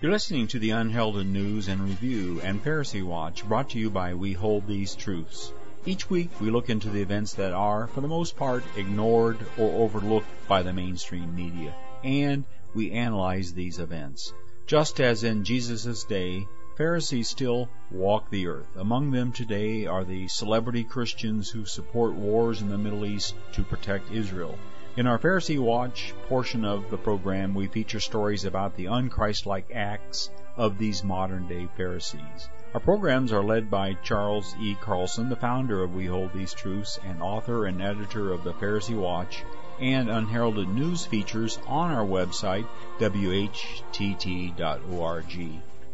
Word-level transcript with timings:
You're 0.00 0.12
listening 0.12 0.46
to 0.48 0.60
the 0.60 0.70
Unheralded 0.70 1.26
News 1.26 1.66
and 1.66 1.80
Review 1.80 2.40
and 2.44 2.62
Pharisee 2.62 3.02
Watch 3.02 3.44
brought 3.44 3.70
to 3.70 3.80
you 3.80 3.90
by 3.90 4.14
We 4.14 4.32
Hold 4.32 4.64
These 4.64 4.94
Truths. 4.94 5.52
Each 5.84 6.08
week 6.08 6.40
we 6.40 6.52
look 6.52 6.70
into 6.70 6.88
the 6.88 7.02
events 7.02 7.34
that 7.34 7.52
are, 7.52 7.88
for 7.88 8.00
the 8.00 8.06
most 8.06 8.36
part, 8.36 8.62
ignored 8.76 9.38
or 9.58 9.82
overlooked 9.82 10.28
by 10.46 10.62
the 10.62 10.72
mainstream 10.72 11.34
media, 11.34 11.74
and 12.04 12.44
we 12.74 12.92
analyze 12.92 13.52
these 13.52 13.80
events. 13.80 14.32
Just 14.68 15.00
as 15.00 15.24
in 15.24 15.42
Jesus' 15.42 16.04
day, 16.04 16.46
Pharisees 16.76 17.28
still 17.28 17.68
walk 17.90 18.30
the 18.30 18.46
earth. 18.46 18.68
Among 18.76 19.10
them 19.10 19.32
today 19.32 19.86
are 19.86 20.04
the 20.04 20.28
celebrity 20.28 20.84
Christians 20.84 21.50
who 21.50 21.64
support 21.64 22.14
wars 22.14 22.62
in 22.62 22.68
the 22.68 22.78
Middle 22.78 23.04
East 23.04 23.34
to 23.54 23.64
protect 23.64 24.12
Israel. 24.12 24.56
In 24.98 25.06
our 25.06 25.16
Pharisee 25.20 25.60
Watch 25.60 26.12
portion 26.28 26.64
of 26.64 26.90
the 26.90 26.96
program, 26.98 27.54
we 27.54 27.68
feature 27.68 28.00
stories 28.00 28.44
about 28.44 28.74
the 28.74 28.86
unchristlike 28.86 29.70
acts 29.72 30.28
of 30.56 30.76
these 30.76 31.04
modern 31.04 31.46
day 31.46 31.68
Pharisees. 31.76 32.48
Our 32.74 32.80
programs 32.80 33.32
are 33.32 33.44
led 33.44 33.70
by 33.70 33.94
Charles 34.02 34.56
E. 34.60 34.74
Carlson, 34.74 35.28
the 35.28 35.36
founder 35.36 35.84
of 35.84 35.94
We 35.94 36.06
Hold 36.06 36.32
These 36.32 36.52
Truths 36.52 36.98
and 37.04 37.22
author 37.22 37.66
and 37.66 37.80
editor 37.80 38.32
of 38.32 38.42
the 38.42 38.54
Pharisee 38.54 38.98
Watch 38.98 39.44
and 39.78 40.10
unheralded 40.10 40.68
news 40.68 41.06
features 41.06 41.60
on 41.68 41.92
our 41.92 42.04
website, 42.04 42.66
whtt.org. 42.98 44.52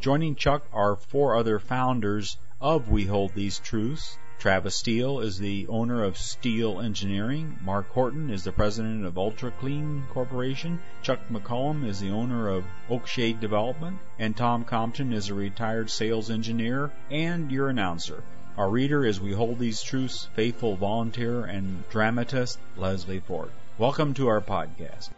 Joining 0.01 0.35
Chuck 0.35 0.63
are 0.73 0.97
four 0.97 1.37
other 1.37 1.59
founders 1.59 2.39
of 2.59 2.89
We 2.89 3.05
Hold 3.05 3.35
These 3.35 3.59
Truths 3.59 4.17
Travis 4.45 4.77
Steele 4.77 5.21
is 5.21 5.39
the 5.39 5.67
owner 5.69 6.05
of 6.05 6.19
Steele 6.19 6.79
Engineering. 6.79 7.59
Mark 7.63 7.89
Horton 7.89 8.29
is 8.29 8.45
the 8.45 8.53
president 8.53 9.07
of 9.07 9.17
Ultra 9.17 9.51
Clean 9.53 10.05
Corporation. 10.11 10.83
Chuck 11.01 11.21
McCollum 11.31 11.87
is 11.87 11.99
the 11.99 12.11
owner 12.11 12.51
of 12.51 12.67
Oakshade 12.91 13.41
Development. 13.41 13.97
And 14.19 14.37
Tom 14.37 14.67
Compton 14.67 15.15
is 15.15 15.31
a 15.31 15.35
retired 15.35 15.89
sales 15.89 16.31
engineer 16.31 16.93
and 17.11 17.51
your 17.51 17.71
announcer. 17.71 18.23
Our 18.59 18.69
reader 18.69 19.07
is 19.07 19.19
We 19.19 19.33
Hold 19.33 19.59
These 19.59 19.83
Truths 19.83 20.29
faithful 20.35 20.77
volunteer 20.77 21.47
and 21.47 21.89
dramatist 21.89 22.59
Leslie 22.77 23.21
Ford. 23.21 23.51
Welcome 23.79 24.13
to 24.13 24.29
our 24.29 24.43
podcast. 24.43 25.09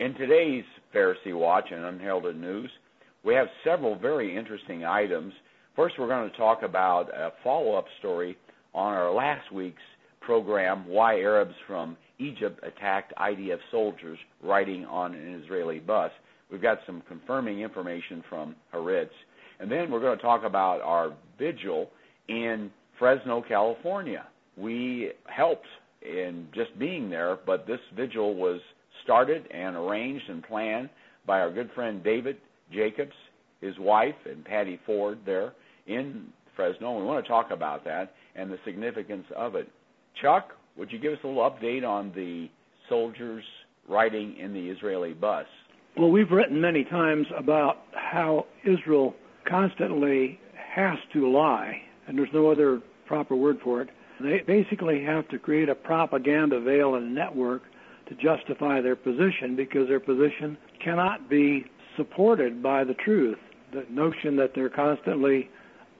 In 0.00 0.14
today's 0.14 0.64
Pharisee 0.92 1.38
Watch 1.38 1.70
and 1.70 1.84
Unheralded 1.84 2.34
News, 2.34 2.72
we 3.24 3.34
have 3.34 3.48
several 3.64 3.96
very 3.96 4.36
interesting 4.36 4.84
items. 4.84 5.32
First, 5.74 5.96
we're 5.98 6.08
going 6.08 6.30
to 6.30 6.36
talk 6.36 6.62
about 6.62 7.08
a 7.08 7.32
follow 7.42 7.74
up 7.74 7.86
story 7.98 8.36
on 8.74 8.94
our 8.94 9.12
last 9.12 9.50
week's 9.52 9.82
program 10.20 10.86
Why 10.86 11.20
Arabs 11.20 11.54
from 11.66 11.96
Egypt 12.18 12.60
Attacked 12.62 13.12
IDF 13.18 13.58
Soldiers 13.70 14.18
Riding 14.42 14.84
on 14.84 15.14
an 15.14 15.42
Israeli 15.42 15.80
Bus. 15.80 16.10
We've 16.50 16.62
got 16.62 16.78
some 16.86 17.02
confirming 17.08 17.60
information 17.60 18.22
from 18.28 18.54
Haaretz. 18.72 19.08
And 19.58 19.70
then 19.70 19.90
we're 19.90 20.00
going 20.00 20.16
to 20.16 20.22
talk 20.22 20.44
about 20.44 20.80
our 20.82 21.12
vigil 21.38 21.90
in 22.28 22.70
Fresno, 22.98 23.42
California. 23.46 24.26
We 24.56 25.12
helped 25.26 25.66
in 26.02 26.46
just 26.54 26.78
being 26.78 27.08
there, 27.08 27.38
but 27.46 27.66
this 27.66 27.80
vigil 27.96 28.34
was 28.34 28.60
started 29.02 29.46
and 29.50 29.76
arranged 29.76 30.28
and 30.28 30.42
planned 30.42 30.90
by 31.26 31.40
our 31.40 31.50
good 31.50 31.70
friend 31.74 32.04
David 32.04 32.36
Jacobs, 32.72 33.14
his 33.60 33.78
wife, 33.78 34.14
and 34.28 34.44
Patty 34.44 34.80
Ford 34.86 35.18
there 35.24 35.52
in 35.86 36.26
Fresno. 36.56 36.98
We 36.98 37.04
want 37.04 37.24
to 37.24 37.28
talk 37.28 37.50
about 37.50 37.84
that 37.84 38.14
and 38.34 38.50
the 38.50 38.58
significance 38.64 39.26
of 39.36 39.54
it. 39.54 39.70
Chuck, 40.20 40.52
would 40.76 40.90
you 40.92 40.98
give 40.98 41.12
us 41.12 41.18
a 41.24 41.26
little 41.26 41.48
update 41.48 41.86
on 41.86 42.12
the 42.14 42.48
soldiers 42.88 43.44
riding 43.88 44.36
in 44.36 44.52
the 44.52 44.68
Israeli 44.70 45.12
bus? 45.12 45.46
Well, 45.96 46.10
we've 46.10 46.30
written 46.30 46.60
many 46.60 46.84
times 46.84 47.26
about 47.36 47.78
how 47.92 48.46
Israel 48.64 49.14
constantly 49.48 50.40
has 50.74 50.98
to 51.12 51.30
lie, 51.30 51.82
and 52.06 52.18
there's 52.18 52.32
no 52.32 52.50
other 52.50 52.80
proper 53.06 53.36
word 53.36 53.58
for 53.62 53.82
it. 53.82 53.90
They 54.20 54.40
basically 54.46 55.04
have 55.04 55.28
to 55.28 55.38
create 55.38 55.68
a 55.68 55.74
propaganda 55.74 56.60
veil 56.60 56.96
and 56.96 57.14
network 57.14 57.62
to 58.08 58.14
justify 58.14 58.80
their 58.80 58.96
position 58.96 59.56
because 59.56 59.88
their 59.88 60.00
position 60.00 60.56
cannot 60.82 61.28
be 61.28 61.64
supported 61.96 62.62
by 62.62 62.84
the 62.84 62.94
truth. 62.94 63.38
The 63.72 63.84
notion 63.90 64.36
that 64.36 64.52
they're 64.54 64.70
constantly 64.70 65.50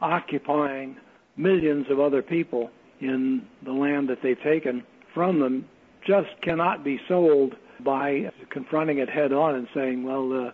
occupying 0.01 0.97
millions 1.37 1.87
of 1.91 2.01
other 2.01 2.23
people 2.23 2.71
in 3.01 3.43
the 3.65 3.73
land 3.73 4.09
that 4.09 4.19
they've 4.23 4.41
taken 4.43 4.85
from 5.13 5.41
them 5.41 5.69
just 6.07 6.29
cannot 6.43 6.85
be 6.85 7.01
sold 7.09 7.55
by 7.81 8.31
confronting 8.51 8.99
it 8.99 9.09
head 9.09 9.33
on 9.33 9.55
and 9.55 9.67
saying, 9.75 10.05
well, 10.05 10.47
uh, 10.47 10.51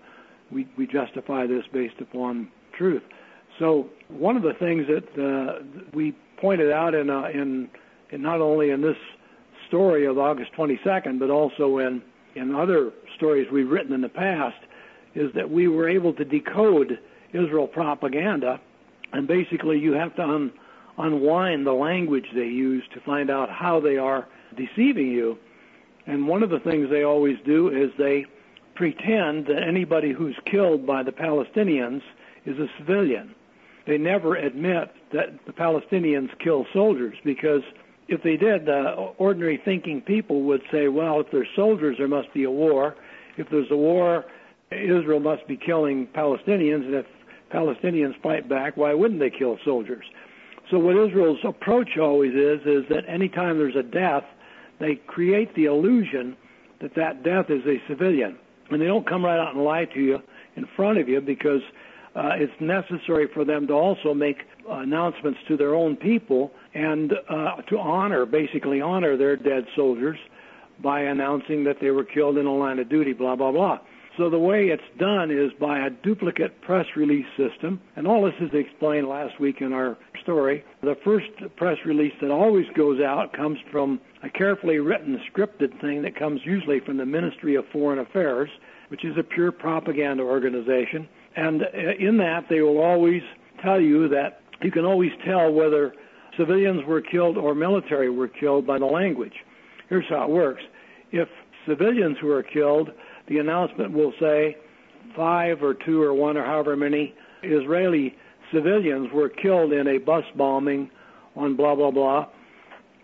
we, 0.51 0.67
we 0.77 0.87
justify 0.87 1.47
this 1.47 1.65
based 1.73 2.01
upon 2.01 2.49
truth. 2.77 3.03
So 3.59 3.91
one 4.09 4.37
of 4.37 4.43
the 4.43 4.55
things 4.55 4.87
that 4.89 5.23
uh, 5.23 5.63
we 5.93 6.17
pointed 6.41 6.73
out 6.73 6.95
in, 6.95 7.11
uh, 7.11 7.29
in, 7.33 7.69
in 8.11 8.23
not 8.23 8.41
only 8.41 8.71
in 8.71 8.81
this 8.81 8.97
story 9.69 10.07
of 10.07 10.19
August 10.19 10.53
22nd, 10.57 11.19
but 11.19 11.31
also 11.31 11.79
in, 11.79 12.03
in 12.35 12.55
other 12.55 12.91
stories 13.17 13.47
we've 13.53 13.69
written 13.69 13.93
in 13.93 14.01
the 14.01 14.09
past, 14.09 14.57
is 15.15 15.33
that 15.35 15.51
we 15.51 15.69
were 15.69 15.89
able 15.89 16.13
to 16.15 16.25
decode 16.25 16.99
Israel 17.33 17.67
propaganda, 17.67 18.61
and 19.13 19.27
basically 19.27 19.79
you 19.79 19.93
have 19.93 20.15
to 20.17 20.23
un- 20.23 20.53
unwind 20.99 21.67
the 21.67 21.73
language 21.73 22.27
they 22.35 22.47
use 22.47 22.85
to 22.95 23.01
find 23.01 23.31
out 23.31 23.51
how 23.51 23.81
they 23.81 23.97
are 23.97 24.27
deceiving 24.57 25.11
you. 25.11 25.39
And 26.07 26.27
one 26.27 26.43
of 26.43 26.51
the 26.51 26.61
things 26.61 26.91
they 26.91 27.03
always 27.03 27.37
do 27.45 27.69
is 27.69 27.91
they 27.99 28.27
pretend 28.75 29.47
that 29.47 29.63
anybody 29.63 30.13
who's 30.13 30.37
killed 30.47 30.87
by 30.87 31.03
the 31.03 31.13
Palestinians 31.13 32.03
is 32.47 32.59
a 32.59 32.67
civilian. 32.79 33.35
They 33.87 33.99
never 33.99 34.37
admit 34.37 34.93
that 35.13 35.45
the 35.47 35.53
Palestinians 35.53 36.31
kill 36.39 36.67
soldiers 36.73 37.17
because 37.25 37.63
if 38.09 38.23
they 38.23 38.37
did, 38.37 38.69
uh, 38.69 39.13
ordinary 39.19 39.61
thinking 39.65 40.01
people 40.01 40.43
would 40.43 40.63
say, 40.71 40.89
well, 40.89 41.21
if 41.21 41.31
there's 41.31 41.49
soldiers, 41.55 41.97
there 41.99 42.09
must 42.09 42.33
be 42.35 42.45
a 42.45 42.51
war. 42.51 42.97
If 43.37 43.49
there's 43.51 43.71
a 43.71 43.77
war, 43.77 44.25
Israel 44.73 45.19
must 45.19 45.47
be 45.49 45.57
killing 45.57 46.07
Palestinians, 46.15 46.87
and 46.87 46.95
if 46.95 47.07
Palestinians 47.53 48.21
fight 48.23 48.49
back, 48.49 48.77
why 48.77 48.95
wouldn't 48.95 49.19
they 49.19 49.31
kill 49.31 49.59
soldiers? 49.65 50.05
So 50.71 50.79
what 50.79 50.97
Israel's 50.97 51.41
approach 51.45 51.99
always 52.01 52.33
is 52.35 52.61
is 52.65 52.85
that 52.89 53.03
anytime 53.09 53.59
there's 53.59 53.75
a 53.75 53.83
death, 53.83 54.23
they 54.79 54.95
create 55.09 55.53
the 55.57 55.65
illusion 55.65 56.37
that 56.81 56.95
that 56.95 57.25
death 57.25 57.47
is 57.51 57.63
a 57.67 57.83
civilian, 57.89 58.39
and 58.71 58.81
they 58.81 58.87
don't 58.87 59.09
come 59.09 59.25
right 59.25 59.41
out 59.41 59.57
and 59.57 59.65
lie 59.65 59.87
to 59.87 60.01
you 60.01 60.19
in 60.55 60.67
front 60.77 60.99
of 60.99 61.09
you 61.09 61.21
because 61.21 61.63
uh, 62.15 62.31
it's 62.35 62.53
necessary 62.61 63.27
for 63.35 63.45
them 63.45 63.67
to 63.67 63.73
also 63.73 64.15
make 64.15 64.39
announcements 64.69 65.41
to 65.49 65.57
their 65.57 65.75
own 65.75 65.97
people 65.97 66.53
and 66.75 67.13
uh, 67.29 67.57
to 67.63 67.77
honor, 67.77 68.25
basically 68.25 68.81
honor 68.81 69.17
their 69.17 69.35
dead 69.35 69.65
soldiers 69.75 70.19
by 70.81 71.01
announcing 71.01 71.65
that 71.65 71.79
they 71.81 71.91
were 71.91 72.05
killed 72.05 72.39
in 72.39 72.47
a 72.47 72.55
line 72.55 72.79
of 72.79 72.89
duty, 72.89 73.13
blah 73.13 73.35
blah 73.35 73.51
blah. 73.51 73.81
So 74.21 74.29
the 74.29 74.39
way 74.39 74.67
it's 74.67 74.83
done 74.99 75.31
is 75.31 75.51
by 75.59 75.79
a 75.79 75.89
duplicate 75.89 76.61
press 76.61 76.85
release 76.95 77.25
system, 77.39 77.81
and 77.97 78.07
all 78.07 78.23
this 78.23 78.35
is 78.39 78.51
explained 78.53 79.09
last 79.09 79.41
week 79.41 79.63
in 79.63 79.73
our 79.73 79.97
story. 80.23 80.63
The 80.83 80.95
first 81.03 81.31
press 81.57 81.79
release 81.87 82.13
that 82.21 82.31
always 82.31 82.67
goes 82.77 83.01
out 83.01 83.33
comes 83.33 83.57
from 83.73 83.99
a 84.23 84.29
carefully 84.29 84.79
written, 84.79 85.19
scripted 85.33 85.81
thing 85.81 86.03
that 86.03 86.19
comes 86.19 86.43
usually 86.45 86.81
from 86.81 86.99
the 86.99 87.07
Ministry 87.07 87.55
of 87.55 87.65
Foreign 87.73 87.99
Affairs, 87.99 88.51
which 88.89 89.07
is 89.07 89.17
a 89.19 89.23
pure 89.23 89.53
propaganda 89.53 90.23
organization. 90.23 91.09
And 91.37 91.63
uh, 91.63 91.95
in 91.99 92.19
that, 92.19 92.45
they 92.51 92.61
will 92.61 92.83
always 92.83 93.23
tell 93.65 93.81
you 93.81 94.07
that 94.09 94.43
you 94.61 94.71
can 94.71 94.85
always 94.85 95.13
tell 95.25 95.51
whether 95.51 95.95
civilians 96.37 96.85
were 96.87 97.01
killed 97.01 97.39
or 97.39 97.55
military 97.55 98.11
were 98.11 98.29
killed 98.29 98.67
by 98.67 98.79
the 98.79 98.85
language. 98.85 99.33
Here's 99.89 100.11
how 100.11 100.25
it 100.25 100.31
works. 100.31 100.63
If 101.11 101.29
civilians 101.67 102.19
were 102.23 102.43
killed, 102.43 102.91
the 103.31 103.39
announcement 103.39 103.93
will 103.93 104.13
say 104.21 104.57
five 105.17 105.63
or 105.63 105.73
two 105.73 106.03
or 106.03 106.13
one 106.13 106.37
or 106.37 106.45
however 106.45 106.77
many 106.77 107.15
Israeli 107.43 108.15
civilians 108.53 109.09
were 109.15 109.29
killed 109.29 109.73
in 109.73 109.87
a 109.87 109.99
bus 109.99 110.25
bombing 110.37 110.91
on 111.37 111.57
blah, 111.57 111.77
blah, 111.77 111.93
blah. 111.93 112.27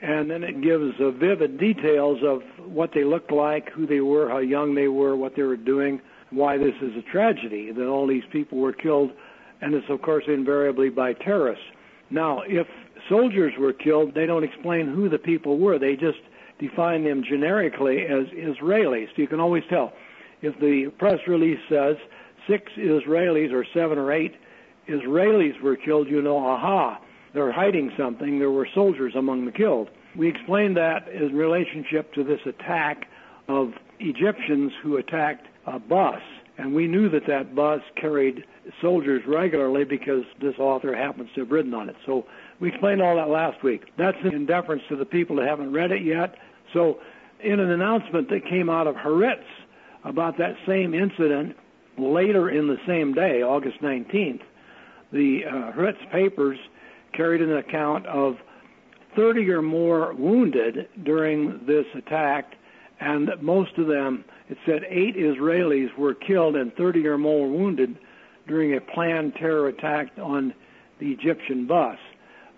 And 0.02 0.28
then 0.28 0.42
it 0.42 0.60
gives 0.62 0.94
vivid 1.18 1.58
details 1.58 2.18
of 2.24 2.42
what 2.66 2.90
they 2.92 3.04
looked 3.04 3.32
like, 3.32 3.70
who 3.70 3.86
they 3.86 4.00
were, 4.00 4.28
how 4.28 4.38
young 4.38 4.74
they 4.74 4.88
were, 4.88 5.16
what 5.16 5.36
they 5.36 5.42
were 5.42 5.56
doing, 5.56 6.00
why 6.30 6.58
this 6.58 6.74
is 6.82 6.90
a 6.96 7.10
tragedy, 7.10 7.70
that 7.70 7.86
all 7.86 8.06
these 8.06 8.24
people 8.32 8.58
were 8.58 8.72
killed, 8.72 9.12
and 9.62 9.74
it's, 9.74 9.86
of 9.88 10.02
course, 10.02 10.24
invariably 10.26 10.90
by 10.90 11.12
terrorists. 11.14 11.64
Now, 12.10 12.42
if 12.46 12.66
soldiers 13.08 13.52
were 13.58 13.72
killed, 13.72 14.14
they 14.14 14.26
don't 14.26 14.44
explain 14.44 14.92
who 14.92 15.08
the 15.08 15.18
people 15.18 15.58
were. 15.58 15.78
They 15.78 15.94
just 15.94 16.18
define 16.58 17.04
them 17.04 17.22
generically 17.22 18.02
as 18.02 18.26
Israelis. 18.34 19.08
You 19.16 19.28
can 19.28 19.40
always 19.40 19.62
tell 19.70 19.92
if 20.42 20.58
the 20.60 20.90
press 20.98 21.18
release 21.26 21.60
says 21.68 21.96
six 22.48 22.70
Israelis 22.76 23.52
or 23.52 23.64
seven 23.74 23.98
or 23.98 24.12
eight 24.12 24.34
Israelis 24.88 25.60
were 25.60 25.76
killed, 25.76 26.08
you 26.08 26.22
know, 26.22 26.38
aha, 26.38 27.00
they're 27.34 27.52
hiding 27.52 27.92
something. 27.98 28.38
There 28.38 28.50
were 28.50 28.68
soldiers 28.72 29.14
among 29.16 29.44
the 29.44 29.52
killed. 29.52 29.88
We 30.16 30.28
explained 30.28 30.76
that 30.76 31.08
in 31.08 31.36
relationship 31.36 32.12
to 32.14 32.24
this 32.24 32.40
attack 32.46 33.08
of 33.48 33.72
Egyptians 33.98 34.72
who 34.82 34.96
attacked 34.96 35.46
a 35.66 35.78
bus, 35.78 36.20
and 36.58 36.74
we 36.74 36.86
knew 36.86 37.08
that 37.10 37.26
that 37.26 37.54
bus 37.54 37.82
carried 38.00 38.44
soldiers 38.80 39.22
regularly 39.26 39.84
because 39.84 40.22
this 40.40 40.54
author 40.58 40.94
happens 40.94 41.28
to 41.34 41.40
have 41.40 41.50
written 41.50 41.74
on 41.74 41.88
it. 41.88 41.96
So 42.06 42.26
we 42.60 42.68
explained 42.68 43.02
all 43.02 43.16
that 43.16 43.28
last 43.28 43.62
week. 43.62 43.92
That's 43.98 44.16
in 44.24 44.46
deference 44.46 44.82
to 44.88 44.96
the 44.96 45.04
people 45.04 45.36
that 45.36 45.46
haven't 45.46 45.72
read 45.72 45.92
it 45.92 46.02
yet. 46.02 46.36
So 46.72 47.00
in 47.40 47.60
an 47.60 47.70
announcement 47.70 48.30
that 48.30 48.46
came 48.48 48.70
out 48.70 48.86
of 48.86 48.94
Haaretz 48.94 49.44
about 50.06 50.38
that 50.38 50.54
same 50.66 50.94
incident 50.94 51.56
later 51.98 52.48
in 52.48 52.68
the 52.68 52.78
same 52.86 53.12
day, 53.12 53.42
August 53.42 53.80
19th, 53.82 54.40
the 55.12 55.40
uh, 55.44 55.72
Haaretz 55.72 56.10
papers 56.12 56.58
carried 57.12 57.42
an 57.42 57.56
account 57.56 58.06
of 58.06 58.36
30 59.16 59.50
or 59.50 59.62
more 59.62 60.14
wounded 60.14 60.88
during 61.04 61.60
this 61.66 61.86
attack, 61.96 62.54
and 63.00 63.30
most 63.40 63.76
of 63.78 63.88
them, 63.88 64.24
it 64.48 64.58
said 64.64 64.82
eight 64.88 65.16
Israelis 65.16 65.96
were 65.98 66.14
killed 66.14 66.54
and 66.54 66.72
30 66.74 67.06
or 67.06 67.18
more 67.18 67.48
wounded 67.48 67.98
during 68.46 68.76
a 68.76 68.80
planned 68.80 69.34
terror 69.34 69.68
attack 69.68 70.08
on 70.22 70.54
the 71.00 71.06
Egyptian 71.06 71.66
bus. 71.66 71.98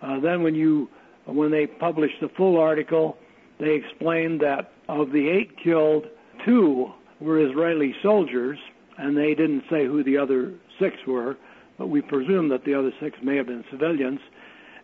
Uh, 0.02 0.20
then, 0.20 0.42
when 0.42 0.54
you 0.54 0.88
when 1.24 1.50
they 1.50 1.66
published 1.66 2.20
the 2.20 2.28
full 2.36 2.58
article, 2.58 3.16
they 3.58 3.74
explained 3.74 4.40
that 4.40 4.72
of 4.88 5.12
the 5.12 5.28
eight 5.28 5.50
killed, 5.62 6.06
two 6.44 6.92
were 7.20 7.40
Israeli 7.40 7.94
soldiers, 8.02 8.58
and 8.96 9.16
they 9.16 9.34
didn't 9.34 9.64
say 9.70 9.86
who 9.86 10.02
the 10.02 10.16
other 10.16 10.54
six 10.78 10.96
were, 11.06 11.36
but 11.78 11.88
we 11.88 12.00
presume 12.00 12.48
that 12.48 12.64
the 12.64 12.74
other 12.74 12.92
six 13.00 13.16
may 13.22 13.36
have 13.36 13.46
been 13.46 13.64
civilians. 13.70 14.20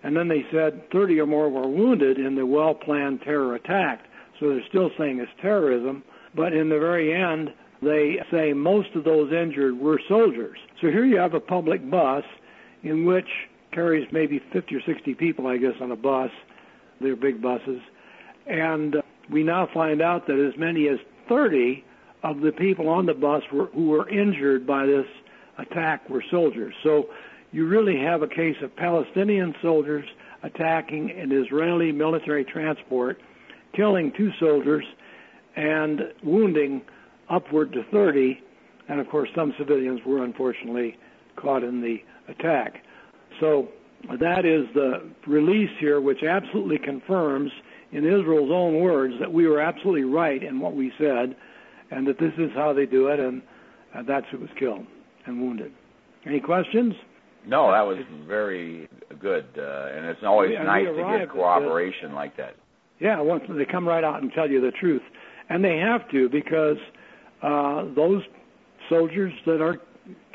And 0.02 0.16
then 0.16 0.28
they 0.28 0.44
said 0.52 0.90
30 0.92 1.20
or 1.20 1.26
more 1.26 1.48
were 1.48 1.68
wounded 1.68 2.18
in 2.18 2.34
the 2.34 2.46
well 2.46 2.74
planned 2.74 3.22
terror 3.22 3.54
attack. 3.54 4.04
So 4.38 4.48
they're 4.48 4.66
still 4.68 4.90
saying 4.98 5.18
it's 5.18 5.30
terrorism. 5.40 6.04
But 6.34 6.52
in 6.52 6.68
the 6.68 6.78
very 6.78 7.14
end, 7.14 7.50
they 7.82 8.16
say 8.30 8.52
most 8.52 8.88
of 8.94 9.04
those 9.04 9.32
injured 9.32 9.78
were 9.78 10.00
soldiers. 10.08 10.58
So 10.80 10.88
here 10.88 11.04
you 11.04 11.18
have 11.18 11.34
a 11.34 11.40
public 11.40 11.88
bus 11.90 12.24
in 12.82 13.04
which 13.04 13.28
carries 13.72 14.06
maybe 14.12 14.40
50 14.52 14.74
or 14.76 14.82
60 14.86 15.14
people, 15.14 15.46
I 15.46 15.56
guess, 15.56 15.74
on 15.80 15.90
a 15.90 15.96
bus. 15.96 16.30
They're 17.00 17.16
big 17.16 17.42
buses. 17.42 17.80
And 18.46 18.96
we 19.30 19.42
now 19.42 19.68
find 19.72 20.02
out 20.02 20.26
that 20.26 20.38
as 20.38 20.58
many 20.58 20.88
as 20.88 20.98
30 21.28 21.84
of 22.24 22.40
the 22.40 22.50
people 22.50 22.88
on 22.88 23.06
the 23.06 23.14
bus 23.14 23.42
were, 23.52 23.66
who 23.66 23.90
were 23.90 24.08
injured 24.08 24.66
by 24.66 24.86
this 24.86 25.06
attack 25.58 26.08
were 26.08 26.24
soldiers. 26.30 26.74
So 26.82 27.04
you 27.52 27.68
really 27.68 27.96
have 28.00 28.22
a 28.22 28.26
case 28.26 28.56
of 28.62 28.74
Palestinian 28.74 29.54
soldiers 29.62 30.04
attacking 30.42 31.10
an 31.12 31.30
Israeli 31.30 31.92
military 31.92 32.44
transport, 32.44 33.20
killing 33.76 34.10
two 34.16 34.30
soldiers 34.40 34.84
and 35.56 36.00
wounding 36.22 36.82
upward 37.30 37.72
to 37.72 37.84
30. 37.92 38.40
And 38.88 39.00
of 39.00 39.08
course, 39.08 39.28
some 39.36 39.52
civilians 39.58 40.00
were 40.04 40.24
unfortunately 40.24 40.96
caught 41.36 41.62
in 41.62 41.80
the 41.80 41.98
attack. 42.28 42.82
So 43.38 43.68
that 44.20 44.44
is 44.44 44.66
the 44.74 45.10
release 45.26 45.70
here, 45.78 46.00
which 46.00 46.22
absolutely 46.22 46.78
confirms, 46.78 47.50
in 47.92 48.04
Israel's 48.04 48.50
own 48.50 48.80
words, 48.80 49.14
that 49.20 49.32
we 49.32 49.46
were 49.46 49.60
absolutely 49.60 50.04
right 50.04 50.42
in 50.42 50.58
what 50.58 50.74
we 50.74 50.92
said, 50.98 51.36
and 51.90 52.06
that 52.06 52.18
this 52.18 52.32
is 52.38 52.50
how 52.54 52.72
they 52.72 52.86
do 52.86 53.08
it, 53.08 53.20
and 53.20 53.42
uh, 53.94 54.02
that's 54.06 54.26
who 54.30 54.38
was 54.38 54.50
killed 54.58 54.86
and 55.26 55.40
wounded. 55.40 55.72
Any 56.26 56.40
questions? 56.40 56.94
No, 57.46 57.70
that 57.70 57.82
was 57.82 57.98
very 58.26 58.88
good, 59.20 59.46
uh, 59.58 59.88
and 59.94 60.06
it's 60.06 60.20
always 60.24 60.50
we, 60.50 60.64
nice 60.64 60.86
to 60.86 61.18
get 61.18 61.30
cooperation 61.30 62.10
the, 62.10 62.14
like 62.14 62.36
that. 62.36 62.56
Yeah, 63.00 63.20
once 63.20 63.44
they 63.48 63.64
come 63.64 63.86
right 63.86 64.04
out 64.04 64.22
and 64.22 64.32
tell 64.32 64.48
you 64.48 64.60
the 64.60 64.70
truth, 64.70 65.02
and 65.50 65.62
they 65.62 65.76
have 65.76 66.08
to 66.10 66.28
because 66.30 66.78
uh, 67.42 67.84
those 67.94 68.22
soldiers 68.88 69.32
that 69.46 69.60
are 69.60 69.76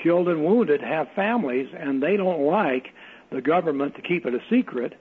killed 0.02 0.28
and 0.28 0.44
wounded 0.44 0.82
have 0.82 1.08
families, 1.16 1.68
and 1.78 2.02
they 2.02 2.16
don't 2.16 2.46
like 2.46 2.88
the 3.32 3.42
government 3.42 3.96
to 3.96 4.02
keep 4.02 4.26
it 4.26 4.34
a 4.34 4.40
secret 4.50 4.94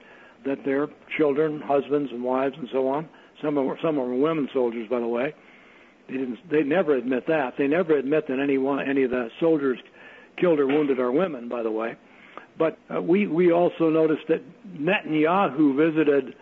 that 0.46 0.64
their 0.64 0.88
children, 1.16 1.60
husbands, 1.60 2.10
and 2.12 2.22
wives, 2.22 2.54
and 2.58 2.68
so 2.72 2.88
on. 2.88 3.08
Some 3.42 3.58
are 3.58 3.76
some 3.82 3.98
of 3.98 4.06
them 4.06 4.14
are 4.14 4.16
women 4.16 4.48
soldiers, 4.52 4.88
by 4.88 5.00
the 5.00 5.06
way. 5.06 5.34
They 6.08 6.14
didn't. 6.14 6.50
They 6.50 6.62
never 6.62 6.96
admit 6.96 7.26
that. 7.26 7.54
They 7.58 7.66
never 7.66 7.96
admit 7.96 8.28
that 8.28 8.38
any 8.38 8.58
one, 8.58 8.88
any 8.88 9.02
of 9.04 9.10
the 9.10 9.28
soldiers 9.40 9.78
killed 10.36 10.58
or 10.58 10.66
wounded 10.66 11.00
our 11.00 11.12
women, 11.12 11.48
by 11.48 11.62
the 11.62 11.70
way. 11.70 11.96
But 12.58 12.78
uh, 12.94 13.00
we 13.00 13.26
we 13.26 13.52
also 13.52 13.88
noticed 13.88 14.26
that 14.28 14.42
Netanyahu 14.76 15.76
visited 15.76 16.34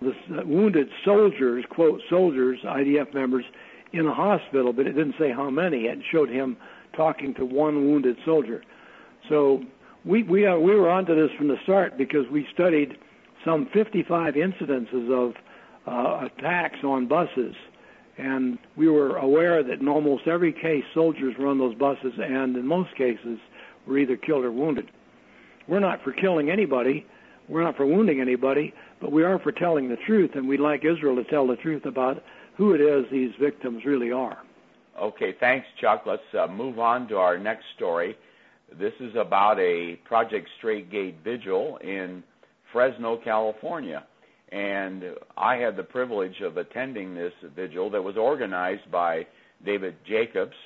the 0.00 0.12
wounded 0.46 0.88
soldiers, 1.04 1.64
quote 1.70 2.00
soldiers, 2.08 2.58
IDF 2.64 3.12
members, 3.14 3.44
in 3.92 4.06
a 4.06 4.14
hospital, 4.14 4.72
but 4.72 4.86
it 4.86 4.92
didn't 4.92 5.16
say 5.18 5.30
how 5.30 5.50
many. 5.50 5.82
It 5.82 5.98
showed 6.10 6.28
him 6.28 6.56
talking 6.96 7.34
to 7.34 7.44
one 7.44 7.86
wounded 7.90 8.16
soldier. 8.24 8.62
So 9.28 9.62
we 10.04 10.22
we 10.22 10.46
uh, 10.46 10.56
we 10.56 10.74
were 10.74 10.88
onto 10.88 11.14
this 11.14 11.36
from 11.36 11.48
the 11.48 11.56
start 11.62 11.98
because 11.98 12.26
we 12.30 12.46
studied 12.52 12.96
some 13.44 13.68
55 13.72 14.34
incidences 14.34 15.10
of 15.10 15.34
uh, 15.86 16.26
attacks 16.26 16.78
on 16.84 17.06
buses, 17.06 17.54
and 18.20 18.58
we 18.76 18.88
were 18.88 19.16
aware 19.16 19.62
that 19.62 19.80
in 19.80 19.88
almost 19.88 20.26
every 20.26 20.52
case 20.52 20.84
soldiers 20.94 21.34
were 21.38 21.46
on 21.46 21.58
those 21.58 21.74
buses, 21.74 22.12
and 22.18 22.56
in 22.56 22.66
most 22.66 22.94
cases 22.96 23.38
were 23.86 23.98
either 23.98 24.16
killed 24.16 24.44
or 24.44 24.52
wounded. 24.52 24.90
We're 25.66 25.80
not 25.80 26.02
for 26.02 26.12
killing 26.12 26.50
anybody, 26.50 27.06
we're 27.48 27.64
not 27.64 27.76
for 27.76 27.86
wounding 27.86 28.20
anybody, 28.20 28.74
but 29.00 29.10
we 29.12 29.24
are 29.24 29.38
for 29.38 29.52
telling 29.52 29.88
the 29.88 29.96
truth, 29.96 30.32
and 30.34 30.46
we'd 30.46 30.60
like 30.60 30.84
Israel 30.84 31.16
to 31.16 31.24
tell 31.24 31.46
the 31.46 31.56
truth 31.56 31.86
about 31.86 32.22
who 32.56 32.74
it 32.74 32.80
is 32.80 33.06
these 33.10 33.32
victims 33.40 33.84
really 33.84 34.12
are. 34.12 34.38
Okay, 35.00 35.34
thanks, 35.40 35.66
Chuck. 35.80 36.02
Let's 36.04 36.22
uh, 36.38 36.46
move 36.46 36.78
on 36.78 37.08
to 37.08 37.16
our 37.16 37.38
next 37.38 37.64
story. 37.74 38.16
This 38.78 38.92
is 39.00 39.14
about 39.16 39.58
a 39.58 39.96
Project 40.04 40.48
Straight 40.58 40.90
Gate 40.90 41.16
vigil 41.24 41.78
in 41.78 42.22
Fresno, 42.70 43.16
California. 43.16 44.04
And 44.52 45.04
I 45.36 45.56
had 45.56 45.76
the 45.76 45.82
privilege 45.82 46.40
of 46.42 46.56
attending 46.56 47.14
this 47.14 47.32
vigil 47.54 47.88
that 47.90 48.02
was 48.02 48.16
organized 48.16 48.90
by 48.90 49.26
David 49.64 49.94
Jacobs 50.08 50.56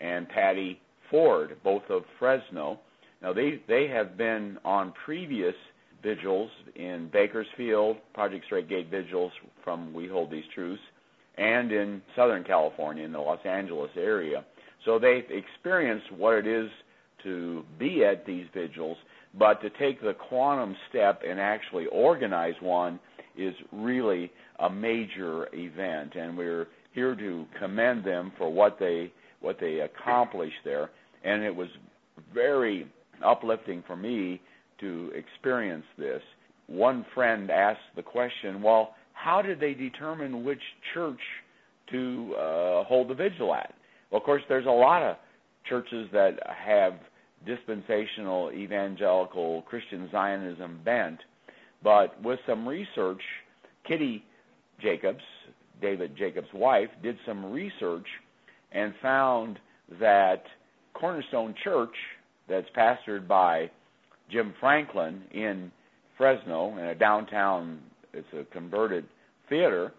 and 0.00 0.28
Patty 0.28 0.80
Ford, 1.10 1.56
both 1.64 1.82
of 1.88 2.02
Fresno. 2.18 2.78
Now, 3.20 3.32
they, 3.32 3.60
they 3.68 3.88
have 3.88 4.16
been 4.16 4.58
on 4.64 4.92
previous 5.04 5.54
vigils 6.02 6.50
in 6.76 7.08
Bakersfield, 7.12 7.96
Project 8.14 8.44
Straight 8.46 8.68
Gate 8.68 8.90
vigils 8.90 9.32
from 9.64 9.92
We 9.92 10.08
Hold 10.08 10.30
These 10.30 10.44
Truths, 10.54 10.82
and 11.38 11.72
in 11.72 12.02
Southern 12.16 12.44
California, 12.44 13.04
in 13.04 13.12
the 13.12 13.20
Los 13.20 13.44
Angeles 13.44 13.90
area. 13.96 14.44
So 14.84 14.98
they've 14.98 15.24
experienced 15.30 16.10
what 16.12 16.34
it 16.34 16.46
is 16.46 16.68
to 17.22 17.64
be 17.78 18.04
at 18.04 18.26
these 18.26 18.46
vigils, 18.52 18.96
but 19.38 19.62
to 19.62 19.70
take 19.70 20.02
the 20.02 20.14
quantum 20.14 20.74
step 20.90 21.22
and 21.26 21.38
actually 21.40 21.86
organize 21.86 22.54
one 22.60 22.98
is 23.36 23.54
really 23.72 24.30
a 24.58 24.70
major 24.70 25.48
event, 25.52 26.14
and 26.14 26.36
we're 26.36 26.68
here 26.92 27.14
to 27.14 27.46
commend 27.58 28.04
them 28.04 28.32
for 28.36 28.52
what 28.52 28.78
they 28.78 29.12
what 29.40 29.58
they 29.60 29.80
accomplished 29.80 30.62
there. 30.64 30.90
And 31.24 31.42
it 31.42 31.54
was 31.54 31.68
very 32.32 32.86
uplifting 33.24 33.82
for 33.86 33.96
me 33.96 34.40
to 34.80 35.10
experience 35.14 35.84
this. 35.98 36.22
One 36.68 37.04
friend 37.14 37.50
asked 37.50 37.80
the 37.96 38.02
question, 38.02 38.62
"Well, 38.62 38.94
how 39.12 39.42
did 39.42 39.60
they 39.60 39.74
determine 39.74 40.44
which 40.44 40.62
church 40.94 41.20
to 41.90 42.34
uh, 42.36 42.84
hold 42.84 43.08
the 43.08 43.14
vigil 43.14 43.54
at? 43.54 43.74
Well, 44.10 44.20
of 44.20 44.24
course, 44.24 44.42
there's 44.48 44.66
a 44.66 44.70
lot 44.70 45.02
of 45.02 45.16
churches 45.68 46.08
that 46.12 46.38
have 46.46 46.94
dispensational 47.46 48.50
evangelical 48.52 49.62
Christian 49.62 50.08
Zionism 50.10 50.80
bent, 50.84 51.18
but 51.82 52.20
with 52.22 52.38
some 52.46 52.66
research, 52.66 53.20
Kitty 53.86 54.24
Jacobs, 54.80 55.22
David 55.80 56.16
Jacobs' 56.16 56.48
wife, 56.54 56.88
did 57.02 57.16
some 57.26 57.52
research 57.52 58.06
and 58.72 58.94
found 59.02 59.58
that 60.00 60.44
Cornerstone 60.94 61.54
Church, 61.62 61.94
that's 62.48 62.66
pastored 62.76 63.26
by 63.26 63.70
Jim 64.30 64.54
Franklin 64.60 65.22
in 65.32 65.70
Fresno, 66.16 66.76
in 66.78 66.84
a 66.84 66.94
downtown 66.94 67.78
it's 68.12 68.26
a 68.38 68.44
converted 68.52 69.06
theater 69.48 69.92